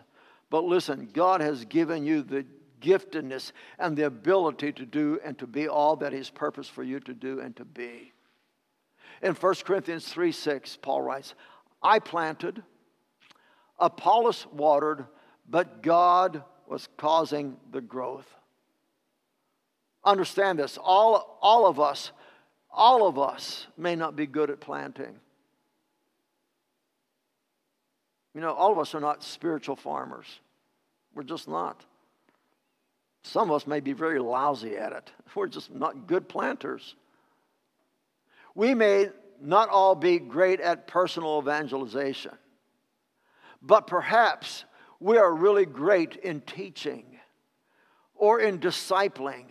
But 0.50 0.64
listen, 0.64 1.10
God 1.14 1.42
has 1.42 1.66
given 1.66 2.06
you 2.06 2.24
the 2.24 2.46
giftedness 2.82 3.52
and 3.80 3.96
the 3.96 4.06
ability 4.06 4.72
to 4.74 4.86
do 4.86 5.20
and 5.24 5.38
to 5.38 5.48
be 5.48 5.68
all 5.68 5.96
that 5.98 6.14
He's 6.14 6.30
purposed 6.30 6.72
for 6.72 6.84
you 6.84 7.00
to 7.02 7.14
do 7.14 7.40
and 7.40 7.56
to 7.56 7.66
be. 7.66 8.14
In 9.22 9.34
1 9.34 9.56
Corinthians 9.66 10.08
3 10.08 10.32
6, 10.32 10.78
Paul 10.82 11.02
writes, 11.02 11.36
I 11.82 12.00
planted, 12.00 12.64
Apollos 13.80 14.48
watered, 14.52 15.06
but 15.50 15.82
God 15.82 16.44
was 16.67 16.88
causing 16.97 17.58
the 17.71 17.82
growth. 17.82 18.28
Understand 20.04 20.60
this 20.60 20.78
all, 20.82 21.38
all 21.41 21.65
of 21.65 21.80
us, 21.80 22.12
all 22.69 23.08
of 23.08 23.17
us 23.17 23.67
may 23.78 23.95
not 23.95 24.15
be 24.15 24.26
good 24.26 24.49
at 24.49 24.60
planting. 24.60 25.15
You 28.34 28.41
know, 28.41 28.54
all 28.54 28.71
of 28.71 28.80
us 28.80 28.95
are 28.95 28.99
not 28.99 29.23
spiritual 29.23 29.76
farmers. 29.76 30.26
We're 31.13 31.23
just 31.23 31.47
not. 31.47 31.86
Some 33.23 33.49
of 33.49 33.56
us 33.56 33.67
may 33.67 33.80
be 33.80 33.93
very 33.93 34.19
lousy 34.19 34.76
at 34.76 34.91
it. 34.91 35.12
We're 35.36 35.47
just 35.47 35.71
not 35.71 36.08
good 36.08 36.28
planters. 36.28 36.95
We 38.56 38.73
may 38.73 39.10
not 39.41 39.69
all 39.69 39.95
be 39.95 40.19
great 40.19 40.60
at 40.60 40.88
personal 40.88 41.39
evangelization, 41.39 42.38
but 43.62 43.88
perhaps 43.88 44.65
we 45.04 45.18
are 45.18 45.36
really 45.36 45.66
great 45.66 46.16
in 46.16 46.39
teaching 46.39 47.04
or 48.16 48.39
in 48.39 48.58
discipling, 48.58 49.48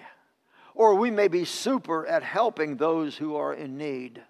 or 0.75 0.95
we 0.95 1.11
may 1.11 1.29
be 1.29 1.45
super 1.45 2.07
at 2.07 2.23
helping 2.23 2.79
those 2.79 3.19
who 3.19 3.37
are 3.37 3.53
in 3.53 3.77
need. 3.77 4.23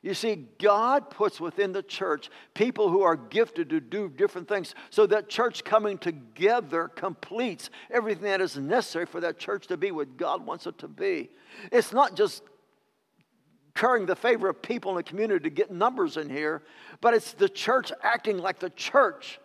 You 0.00 0.14
see, 0.14 0.46
God 0.60 1.10
puts 1.10 1.40
within 1.40 1.72
the 1.72 1.82
church 1.82 2.30
people 2.54 2.88
who 2.88 3.02
are 3.02 3.16
gifted 3.16 3.70
to 3.70 3.80
do 3.80 4.08
different 4.08 4.46
things 4.46 4.76
so 4.90 5.06
that 5.08 5.28
church 5.28 5.64
coming 5.64 5.98
together 5.98 6.86
completes 6.86 7.68
everything 7.90 8.24
that 8.24 8.40
is 8.40 8.56
necessary 8.56 9.06
for 9.06 9.20
that 9.22 9.38
church 9.38 9.66
to 9.68 9.76
be 9.76 9.90
what 9.90 10.16
God 10.16 10.46
wants 10.46 10.68
it 10.68 10.78
to 10.78 10.88
be. 10.88 11.30
It's 11.72 11.92
not 11.92 12.14
just 12.14 12.44
currying 13.74 14.06
the 14.06 14.14
favor 14.14 14.48
of 14.48 14.62
people 14.62 14.92
in 14.92 14.98
the 14.98 15.02
community 15.02 15.42
to 15.42 15.50
get 15.50 15.72
numbers 15.72 16.16
in 16.16 16.30
here, 16.30 16.62
but 17.00 17.12
it's 17.12 17.32
the 17.32 17.48
church 17.48 17.90
acting 18.04 18.38
like 18.38 18.60
the 18.60 18.70
church 18.70 19.40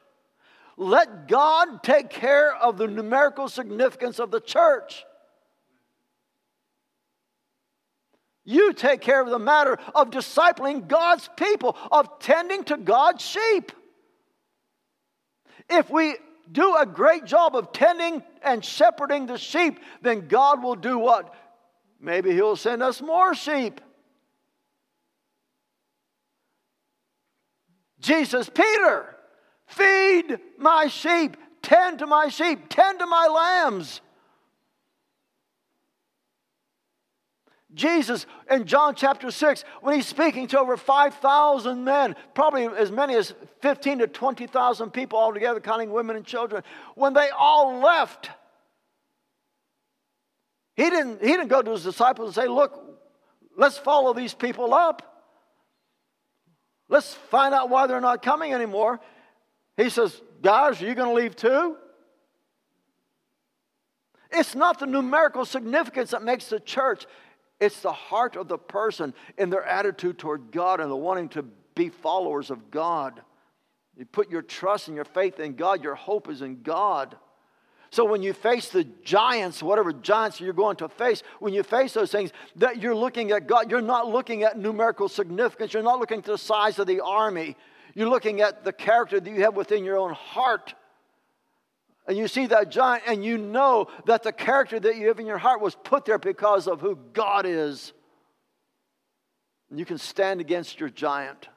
let 0.79 1.27
God 1.27 1.83
take 1.83 2.09
care 2.09 2.55
of 2.55 2.77
the 2.77 2.87
numerical 2.87 3.49
significance 3.49 4.17
of 4.17 4.31
the 4.31 4.39
church. 4.39 5.03
You 8.45 8.71
take 8.71 9.01
care 9.01 9.21
of 9.21 9.29
the 9.29 9.37
matter 9.39 9.77
of 9.93 10.09
discipling 10.09 10.87
God's 10.87 11.29
people, 11.35 11.75
of 11.91 12.19
tending 12.19 12.63
to 12.63 12.77
God's 12.77 13.23
sheep. 13.23 13.73
If 15.69 15.89
we 15.89 16.15
do 16.49 16.77
a 16.77 16.85
great 16.85 17.25
job 17.25 17.57
of 17.57 17.73
tending 17.73 18.23
and 18.41 18.63
shepherding 18.63 19.25
the 19.25 19.37
sheep, 19.37 19.79
then 20.01 20.29
God 20.29 20.63
will 20.63 20.75
do 20.75 20.97
what? 20.97 21.35
Maybe 21.99 22.31
He'll 22.31 22.55
send 22.55 22.81
us 22.81 23.01
more 23.01 23.35
sheep. 23.35 23.81
Jesus, 27.99 28.49
Peter, 28.49 29.17
Feed 29.69 30.39
my 30.57 30.87
sheep, 30.87 31.37
tend 31.61 31.99
to 31.99 32.07
my 32.07 32.27
sheep, 32.27 32.69
tend 32.69 32.99
to 32.99 33.05
my 33.05 33.27
lambs. 33.27 34.01
Jesus 37.75 38.25
in 38.49 38.65
John 38.65 38.95
chapter 38.95 39.29
6, 39.29 39.63
when 39.81 39.93
he's 39.93 40.07
speaking 40.07 40.47
to 40.47 40.59
over 40.59 40.75
5,000 40.75 41.83
men, 41.83 42.15
probably 42.33 42.65
as 42.65 42.91
many 42.91 43.15
as 43.15 43.35
15 43.61 43.99
to 43.99 44.07
20,000 44.07 44.89
people 44.89 45.19
altogether, 45.19 45.59
counting 45.59 45.91
women 45.91 46.15
and 46.15 46.25
children, 46.25 46.63
when 46.95 47.13
they 47.13 47.29
all 47.29 47.79
left, 47.79 48.31
he 50.75 50.89
didn't, 50.89 51.21
he 51.21 51.27
didn't 51.27 51.49
go 51.49 51.61
to 51.61 51.71
his 51.71 51.83
disciples 51.83 52.29
and 52.29 52.43
say, 52.43 52.49
Look, 52.49 52.81
let's 53.55 53.77
follow 53.77 54.13
these 54.13 54.33
people 54.33 54.73
up. 54.73 55.05
Let's 56.87 57.13
find 57.13 57.53
out 57.53 57.69
why 57.69 57.85
they're 57.85 58.01
not 58.01 58.23
coming 58.23 58.51
anymore. 58.51 58.99
He 59.79 59.89
says, 59.89 60.21
Guys, 60.41 60.81
are 60.81 60.85
you 60.85 60.95
going 60.95 61.09
to 61.09 61.15
leave 61.15 61.35
too? 61.35 61.77
It's 64.31 64.53
not 64.53 64.79
the 64.79 64.85
numerical 64.85 65.45
significance 65.45 66.11
that 66.11 66.21
makes 66.21 66.47
the 66.47 66.59
church, 66.59 67.05
it's 67.59 67.81
the 67.81 67.91
heart 67.91 68.35
of 68.35 68.47
the 68.47 68.57
person 68.57 69.13
in 69.37 69.49
their 69.49 69.63
attitude 69.63 70.17
toward 70.17 70.51
God 70.51 70.79
and 70.79 70.91
the 70.91 70.95
wanting 70.95 71.29
to 71.29 71.43
be 71.75 71.89
followers 71.89 72.51
of 72.51 72.71
God. 72.71 73.21
You 73.97 74.05
put 74.05 74.29
your 74.29 74.41
trust 74.41 74.87
and 74.87 74.95
your 74.95 75.05
faith 75.05 75.39
in 75.39 75.55
God, 75.55 75.83
your 75.83 75.95
hope 75.95 76.29
is 76.29 76.41
in 76.41 76.61
God. 76.61 77.17
So 77.91 78.05
when 78.05 78.21
you 78.21 78.33
face 78.33 78.69
the 78.69 78.83
giants, 79.03 79.63
whatever 79.63 79.91
giants 79.91 80.39
you're 80.39 80.53
going 80.53 80.75
to 80.77 80.89
face, 80.89 81.23
when 81.39 81.53
you 81.53 81.63
face 81.63 81.93
those 81.93 82.11
things, 82.11 82.31
that 82.57 82.81
you're 82.81 82.95
looking 82.95 83.31
at 83.31 83.47
God, 83.47 83.71
you're 83.71 83.81
not 83.81 84.07
looking 84.07 84.43
at 84.43 84.59
numerical 84.59 85.09
significance. 85.09 85.73
You're 85.73 85.83
not 85.83 85.99
looking 85.99 86.19
at 86.19 86.25
the 86.25 86.37
size 86.37 86.77
of 86.79 86.85
the 86.85 87.01
army. 87.01 87.57
You're 87.95 88.09
looking 88.09 88.41
at 88.41 88.63
the 88.63 88.73
character 88.73 89.19
that 89.19 89.29
you 89.29 89.41
have 89.41 89.55
within 89.55 89.83
your 89.83 89.97
own 89.97 90.13
heart. 90.13 90.73
And 92.07 92.17
you 92.17 92.27
see 92.27 92.47
that 92.47 92.71
giant, 92.71 93.03
and 93.05 93.23
you 93.23 93.37
know 93.37 93.87
that 94.05 94.23
the 94.23 94.31
character 94.31 94.79
that 94.79 94.95
you 94.97 95.09
have 95.09 95.19
in 95.19 95.27
your 95.27 95.37
heart 95.37 95.61
was 95.61 95.75
put 95.75 96.05
there 96.05 96.17
because 96.17 96.67
of 96.67 96.81
who 96.81 96.97
God 97.13 97.45
is. 97.45 97.93
And 99.69 99.77
you 99.77 99.85
can 99.85 99.99
stand 99.99 100.41
against 100.41 100.79
your 100.79 100.89
giant. 100.89 101.47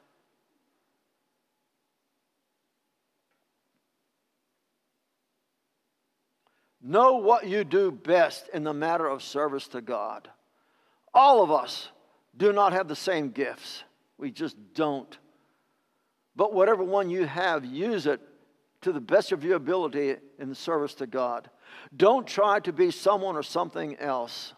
Know 6.85 7.13
what 7.13 7.47
you 7.47 7.63
do 7.63 7.91
best 7.91 8.49
in 8.53 8.63
the 8.63 8.73
matter 8.73 9.07
of 9.07 9.23
service 9.23 9.69
to 9.69 9.81
God. 9.81 10.29
All 11.13 11.41
of 11.41 11.49
us 11.49 11.87
do 12.35 12.51
not 12.51 12.73
have 12.73 12.87
the 12.87 12.95
same 12.95 13.29
gifts. 13.29 13.83
We 14.17 14.31
just 14.31 14.57
don't. 14.73 15.17
But 16.35 16.53
whatever 16.53 16.83
one 16.83 17.09
you 17.09 17.25
have, 17.25 17.65
use 17.65 18.07
it 18.07 18.21
to 18.81 18.91
the 18.91 19.01
best 19.01 19.31
of 19.31 19.43
your 19.43 19.55
ability 19.55 20.15
in 20.39 20.53
service 20.55 20.93
to 20.95 21.07
God. 21.07 21.49
Don't 21.95 22.27
try 22.27 22.59
to 22.61 22.73
be 22.73 22.91
someone 22.91 23.35
or 23.35 23.43
something 23.43 23.95
else. 23.97 24.53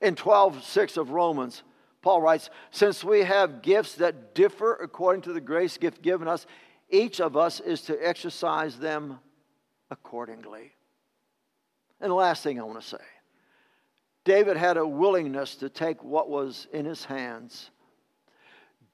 In 0.00 0.14
12 0.14 0.64
6 0.64 0.96
of 0.96 1.10
Romans, 1.10 1.62
Paul 2.02 2.22
writes, 2.22 2.50
Since 2.70 3.04
we 3.04 3.20
have 3.20 3.62
gifts 3.62 3.96
that 3.96 4.34
differ 4.34 4.74
according 4.74 5.22
to 5.22 5.32
the 5.32 5.40
grace 5.40 5.76
gift 5.76 6.02
given 6.02 6.28
us, 6.28 6.46
each 6.88 7.20
of 7.20 7.36
us 7.36 7.60
is 7.60 7.82
to 7.82 8.06
exercise 8.06 8.78
them 8.78 9.18
accordingly. 9.90 10.72
And 12.00 12.10
the 12.10 12.14
last 12.14 12.42
thing 12.42 12.58
I 12.58 12.64
want 12.64 12.80
to 12.80 12.86
say 12.86 13.04
David 14.24 14.56
had 14.56 14.76
a 14.76 14.86
willingness 14.86 15.56
to 15.56 15.68
take 15.68 16.02
what 16.02 16.28
was 16.28 16.66
in 16.72 16.84
his 16.84 17.04
hands. 17.04 17.70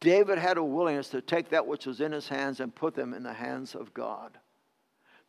David 0.01 0.39
had 0.39 0.59
a 0.59 0.65
willingness 0.65 1.09
to 1.11 1.21
take 1.21 1.51
that 1.51 1.67
which 1.67 1.87
was 1.87 2.01
in 2.01 2.13
his 2.13 2.29
hands 2.29 2.61
and 2.61 2.75
put 2.75 2.95
them 2.95 3.15
in 3.15 3.23
the 3.23 3.33
hands 3.33 3.75
of 3.75 3.95
God. 3.95 4.39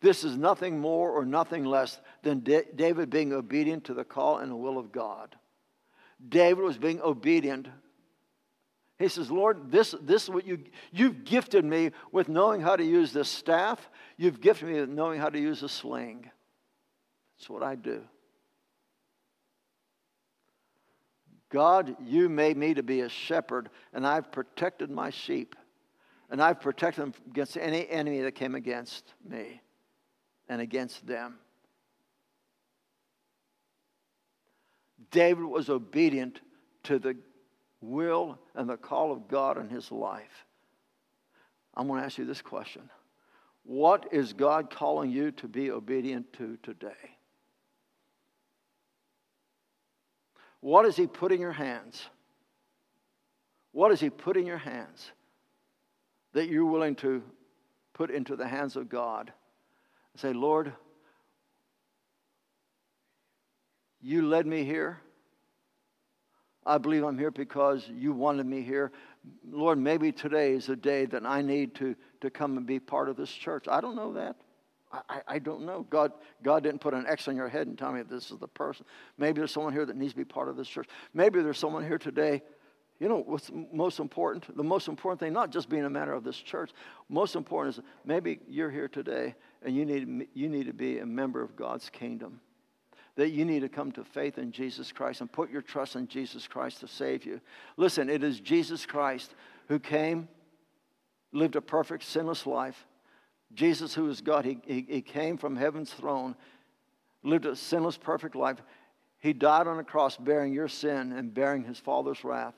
This 0.01 0.23
is 0.23 0.37
nothing 0.37 0.79
more 0.79 1.11
or 1.11 1.25
nothing 1.25 1.65
less 1.65 1.99
than 2.21 2.41
David 2.41 3.09
being 3.09 3.33
obedient 3.33 3.85
to 3.85 3.93
the 3.93 4.03
call 4.03 4.37
and 4.37 4.51
the 4.51 4.55
will 4.55 4.77
of 4.77 4.91
God. 4.91 5.35
David 6.29 6.63
was 6.63 6.77
being 6.77 7.01
obedient. 7.01 7.67
He 8.99 9.07
says, 9.07 9.31
Lord, 9.31 9.71
this, 9.71 9.95
this 10.01 10.23
is 10.23 10.29
what 10.29 10.45
you, 10.45 10.59
you've 10.91 11.23
gifted 11.23 11.63
me 11.63 11.91
with 12.11 12.29
knowing 12.29 12.61
how 12.61 12.75
to 12.75 12.83
use 12.83 13.13
this 13.13 13.29
staff. 13.29 13.89
You've 14.17 14.41
gifted 14.41 14.69
me 14.69 14.79
with 14.79 14.89
knowing 14.89 15.19
how 15.19 15.29
to 15.29 15.39
use 15.39 15.63
a 15.63 15.69
sling. 15.69 16.29
That's 17.37 17.49
what 17.49 17.63
I 17.63 17.75
do. 17.75 18.03
God, 21.57 21.95
you 22.05 22.29
made 22.29 22.55
me 22.55 22.75
to 22.75 22.83
be 22.83 23.01
a 23.01 23.09
shepherd, 23.09 23.71
and 23.91 24.05
I've 24.05 24.31
protected 24.31 24.91
my 24.91 25.09
sheep, 25.09 25.55
and 26.29 26.39
I've 26.39 26.61
protected 26.61 27.03
them 27.03 27.13
against 27.31 27.57
any 27.57 27.89
enemy 27.89 28.21
that 28.21 28.33
came 28.33 28.53
against 28.53 29.11
me 29.27 29.59
and 30.47 30.61
against 30.61 31.07
them. 31.07 31.39
David 35.09 35.45
was 35.45 35.67
obedient 35.67 36.41
to 36.83 36.99
the 36.99 37.17
will 37.81 38.37
and 38.53 38.69
the 38.69 38.77
call 38.77 39.11
of 39.11 39.27
God 39.27 39.57
in 39.57 39.67
his 39.67 39.91
life. 39.91 40.45
I'm 41.73 41.87
going 41.87 42.01
to 42.01 42.05
ask 42.05 42.19
you 42.19 42.25
this 42.25 42.43
question 42.43 42.87
What 43.63 44.09
is 44.11 44.31
God 44.31 44.69
calling 44.69 45.09
you 45.09 45.31
to 45.31 45.47
be 45.47 45.71
obedient 45.71 46.33
to 46.33 46.59
today? 46.61 47.16
What 50.61 50.83
does 50.83 50.95
He 50.95 51.07
put 51.07 51.31
in 51.31 51.39
your 51.39 51.51
hands? 51.51 52.01
What 53.71 53.89
does 53.89 53.99
He 53.99 54.09
put 54.09 54.37
in 54.37 54.45
your 54.45 54.57
hands 54.57 55.11
that 56.33 56.49
you're 56.49 56.65
willing 56.65 56.95
to 56.95 57.23
put 57.93 58.11
into 58.11 58.35
the 58.35 58.47
hands 58.47 58.75
of 58.75 58.89
God? 58.89 59.31
And 60.13 60.21
Say, 60.21 60.33
Lord, 60.33 60.73
you 64.01 64.27
led 64.27 64.47
me 64.47 64.63
here. 64.63 64.99
I 66.65 66.77
believe 66.77 67.03
I'm 67.03 67.17
here 67.17 67.31
because 67.31 67.87
you 67.89 68.11
wanted 68.11 68.45
me 68.45 68.61
here. 68.61 68.91
Lord, 69.49 69.77
maybe 69.77 70.11
today 70.11 70.53
is 70.53 70.67
a 70.69 70.75
day 70.75 71.05
that 71.05 71.25
I 71.25 71.41
need 71.41 71.75
to, 71.75 71.95
to 72.21 72.29
come 72.29 72.57
and 72.57 72.65
be 72.65 72.79
part 72.79 73.09
of 73.09 73.15
this 73.15 73.31
church. 73.31 73.67
I 73.69 73.79
don't 73.79 73.95
know 73.95 74.13
that. 74.13 74.35
I, 74.91 75.21
I 75.27 75.39
don't 75.39 75.65
know. 75.65 75.85
God, 75.89 76.13
God 76.43 76.63
didn't 76.63 76.79
put 76.79 76.93
an 76.93 77.05
X 77.07 77.27
on 77.27 77.35
your 77.35 77.49
head 77.49 77.67
and 77.67 77.77
tell 77.77 77.91
me 77.91 78.01
this 78.03 78.31
is 78.31 78.37
the 78.37 78.47
person. 78.47 78.85
Maybe 79.17 79.39
there's 79.39 79.51
someone 79.51 79.73
here 79.73 79.85
that 79.85 79.95
needs 79.95 80.13
to 80.13 80.17
be 80.17 80.25
part 80.25 80.47
of 80.47 80.55
this 80.55 80.67
church. 80.67 80.87
Maybe 81.13 81.41
there's 81.41 81.57
someone 81.57 81.85
here 81.85 81.97
today. 81.97 82.41
You 82.99 83.09
know 83.09 83.23
what's 83.25 83.51
most 83.71 83.99
important? 83.99 84.55
The 84.55 84.63
most 84.63 84.87
important 84.87 85.19
thing, 85.19 85.33
not 85.33 85.51
just 85.51 85.69
being 85.69 85.85
a 85.85 85.89
matter 85.89 86.13
of 86.13 86.23
this 86.23 86.37
church, 86.37 86.71
most 87.09 87.35
important 87.35 87.77
is 87.77 87.83
maybe 88.05 88.39
you're 88.47 88.71
here 88.71 88.87
today 88.87 89.35
and 89.63 89.75
you 89.75 89.85
need, 89.85 90.27
you 90.33 90.49
need 90.49 90.65
to 90.67 90.73
be 90.73 90.99
a 90.99 91.05
member 91.05 91.43
of 91.43 91.55
God's 91.55 91.89
kingdom. 91.89 92.39
That 93.15 93.29
you 93.29 93.45
need 93.45 93.61
to 93.61 93.69
come 93.69 93.91
to 93.93 94.03
faith 94.03 94.37
in 94.37 94.51
Jesus 94.51 94.91
Christ 94.91 95.21
and 95.21 95.31
put 95.31 95.51
your 95.51 95.61
trust 95.61 95.95
in 95.95 96.07
Jesus 96.07 96.47
Christ 96.47 96.79
to 96.79 96.87
save 96.87 97.25
you. 97.25 97.41
Listen, 97.75 98.09
it 98.09 98.23
is 98.23 98.39
Jesus 98.39 98.85
Christ 98.85 99.33
who 99.67 99.79
came, 99.79 100.27
lived 101.33 101.55
a 101.55 101.61
perfect, 101.61 102.03
sinless 102.03 102.45
life 102.45 102.85
Jesus, 103.53 103.93
who 103.93 104.09
is 104.09 104.21
God, 104.21 104.45
he, 104.45 104.59
he, 104.65 104.85
he 104.89 105.01
came 105.01 105.37
from 105.37 105.55
heaven's 105.55 105.91
throne, 105.93 106.35
lived 107.23 107.45
a 107.45 107.55
sinless, 107.55 107.97
perfect 107.97 108.35
life. 108.35 108.57
He 109.19 109.33
died 109.33 109.67
on 109.67 109.79
a 109.79 109.83
cross 109.83 110.17
bearing 110.17 110.53
your 110.53 110.67
sin 110.67 111.11
and 111.13 111.33
bearing 111.33 111.63
his 111.63 111.79
Father's 111.79 112.23
wrath. 112.23 112.55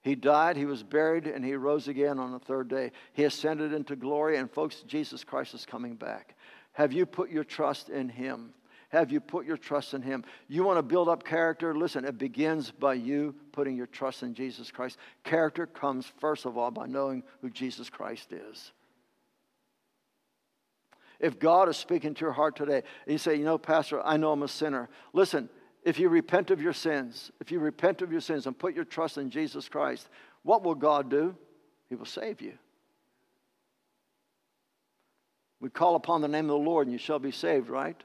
He 0.00 0.16
died, 0.16 0.56
he 0.56 0.64
was 0.64 0.82
buried, 0.82 1.28
and 1.28 1.44
he 1.44 1.54
rose 1.54 1.86
again 1.86 2.18
on 2.18 2.32
the 2.32 2.40
third 2.40 2.68
day. 2.68 2.90
He 3.12 3.22
ascended 3.24 3.72
into 3.72 3.94
glory, 3.94 4.36
and 4.36 4.50
folks, 4.50 4.82
Jesus 4.86 5.22
Christ 5.22 5.54
is 5.54 5.64
coming 5.64 5.94
back. 5.94 6.34
Have 6.72 6.92
you 6.92 7.06
put 7.06 7.30
your 7.30 7.44
trust 7.44 7.88
in 7.88 8.08
him? 8.08 8.52
Have 8.88 9.12
you 9.12 9.20
put 9.20 9.46
your 9.46 9.56
trust 9.56 9.94
in 9.94 10.02
him? 10.02 10.24
You 10.48 10.64
want 10.64 10.78
to 10.78 10.82
build 10.82 11.08
up 11.08 11.24
character? 11.24 11.74
Listen, 11.74 12.04
it 12.04 12.18
begins 12.18 12.70
by 12.70 12.94
you 12.94 13.34
putting 13.52 13.76
your 13.76 13.86
trust 13.86 14.22
in 14.22 14.34
Jesus 14.34 14.70
Christ. 14.70 14.98
Character 15.22 15.66
comes, 15.66 16.12
first 16.20 16.46
of 16.46 16.58
all, 16.58 16.70
by 16.70 16.86
knowing 16.86 17.22
who 17.40 17.48
Jesus 17.48 17.88
Christ 17.88 18.32
is. 18.32 18.72
If 21.22 21.38
God 21.38 21.68
is 21.68 21.76
speaking 21.76 22.14
to 22.14 22.20
your 22.20 22.32
heart 22.32 22.56
today, 22.56 22.82
and 23.06 23.12
you 23.12 23.16
say, 23.16 23.36
you 23.36 23.44
know, 23.44 23.56
Pastor, 23.56 24.02
I 24.04 24.16
know 24.16 24.32
I'm 24.32 24.42
a 24.42 24.48
sinner. 24.48 24.88
Listen, 25.12 25.48
if 25.84 26.00
you 26.00 26.08
repent 26.08 26.50
of 26.50 26.60
your 26.60 26.72
sins, 26.72 27.30
if 27.40 27.52
you 27.52 27.60
repent 27.60 28.02
of 28.02 28.10
your 28.10 28.20
sins 28.20 28.46
and 28.46 28.58
put 28.58 28.74
your 28.74 28.84
trust 28.84 29.18
in 29.18 29.30
Jesus 29.30 29.68
Christ, 29.68 30.08
what 30.42 30.64
will 30.64 30.74
God 30.74 31.08
do? 31.08 31.36
He 31.88 31.94
will 31.94 32.06
save 32.06 32.42
you. 32.42 32.54
We 35.60 35.70
call 35.70 35.94
upon 35.94 36.22
the 36.22 36.28
name 36.28 36.46
of 36.46 36.58
the 36.58 36.68
Lord 36.68 36.88
and 36.88 36.92
you 36.92 36.98
shall 36.98 37.20
be 37.20 37.30
saved, 37.30 37.68
right? 37.68 38.02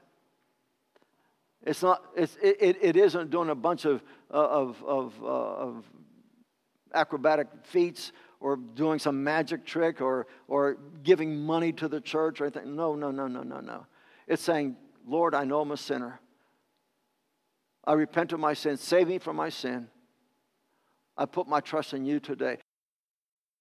It's 1.66 1.82
not, 1.82 2.04
it's, 2.16 2.36
it, 2.40 2.78
it 2.80 2.96
isn't 2.96 3.30
doing 3.30 3.50
a 3.50 3.54
bunch 3.56 3.84
of, 3.84 4.00
uh, 4.32 4.36
of, 4.36 4.84
of, 4.84 5.14
uh, 5.20 5.26
of 5.26 5.84
acrobatic 6.94 7.48
feats 7.64 8.12
or 8.40 8.56
doing 8.56 8.98
some 8.98 9.22
magic 9.24 9.64
trick 9.64 10.00
or, 10.00 10.26
or 10.46 10.76
giving 11.02 11.36
money 11.36 11.72
to 11.72 11.88
the 11.88 12.00
church 12.00 12.40
or 12.40 12.44
anything. 12.44 12.76
No, 12.76 12.94
no, 12.94 13.10
no, 13.10 13.26
no, 13.26 13.42
no, 13.42 13.60
no. 13.60 13.86
It's 14.26 14.42
saying, 14.42 14.76
Lord, 15.06 15.34
I 15.34 15.44
know 15.44 15.60
I'm 15.60 15.72
a 15.72 15.76
sinner. 15.76 16.20
I 17.84 17.94
repent 17.94 18.32
of 18.32 18.40
my 18.40 18.54
sin. 18.54 18.76
Save 18.76 19.08
me 19.08 19.18
from 19.18 19.36
my 19.36 19.48
sin. 19.48 19.88
I 21.16 21.24
put 21.24 21.48
my 21.48 21.60
trust 21.60 21.94
in 21.94 22.04
you 22.04 22.20
today. 22.20 22.58